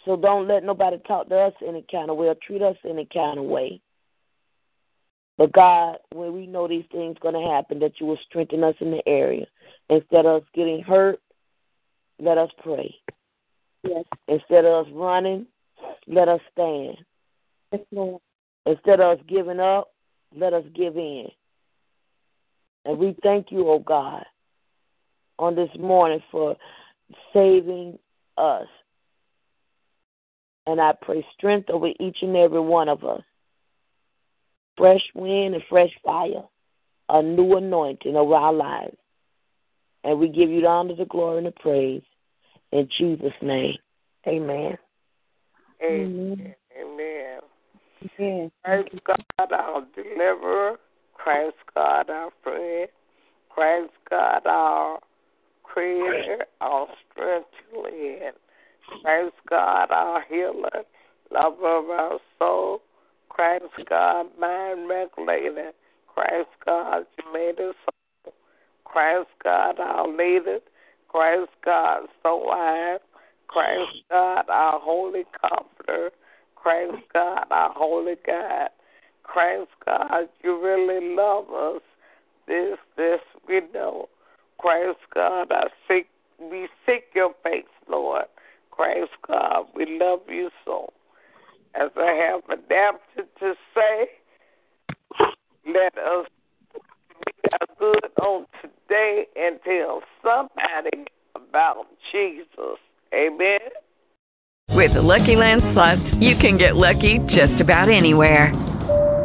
[0.05, 3.07] So don't let nobody talk to us any kind of way or treat us any
[3.13, 3.81] kind of way.
[5.37, 8.75] But God, when we know these things going to happen, that you will strengthen us
[8.79, 9.45] in the area.
[9.89, 11.19] Instead of us getting hurt,
[12.19, 12.93] let us pray.
[13.83, 14.05] Yes.
[14.27, 15.47] Instead of us running,
[16.07, 16.97] let us stand.
[17.71, 18.21] Yes, Lord.
[18.65, 19.91] Instead of us giving up,
[20.35, 21.27] let us give in.
[22.85, 24.23] And we thank you, oh God,
[25.39, 26.55] on this morning for
[27.33, 27.97] saving
[28.37, 28.67] us.
[30.67, 33.23] And I pray strength over each and every one of us
[34.81, 36.43] fresh wind and fresh fire,
[37.09, 38.97] a new anointing over our lives.
[40.03, 42.01] And we give you the honor, the glory, and the praise.
[42.71, 43.75] In Jesus' name,
[44.27, 44.77] amen.
[45.83, 46.55] Amen.
[46.79, 47.39] Amen.
[48.19, 48.51] Amen.
[48.63, 50.77] Praise God, our deliverer.
[51.15, 52.87] Praise God, our friend.
[53.53, 54.99] Praise God, our
[55.63, 58.33] creator, our strength to live.
[59.03, 60.83] Praise God, our healer,
[61.31, 62.81] lover of our soul.
[63.33, 65.71] Christ God, mind regulator.
[66.05, 67.75] Christ God, you made us
[68.25, 68.33] whole.
[68.83, 70.59] Christ God, our leader.
[71.07, 72.99] Christ God, so wise.
[73.47, 76.11] Christ God, our holy comforter.
[76.57, 78.67] Christ God, our holy God.
[79.23, 81.81] Christ God, you really love us.
[82.47, 84.09] This, this we know.
[84.57, 88.25] Christ God, I seek, we seek your face, Lord.
[88.71, 90.91] Christ God, we love you so
[91.75, 94.09] as I have adapted to say,
[95.65, 96.27] let us
[97.25, 102.77] be good on today and tell somebody about Jesus.
[103.13, 103.59] Amen.
[104.73, 108.51] With the LuckyLand slots, you can get lucky just about anywhere.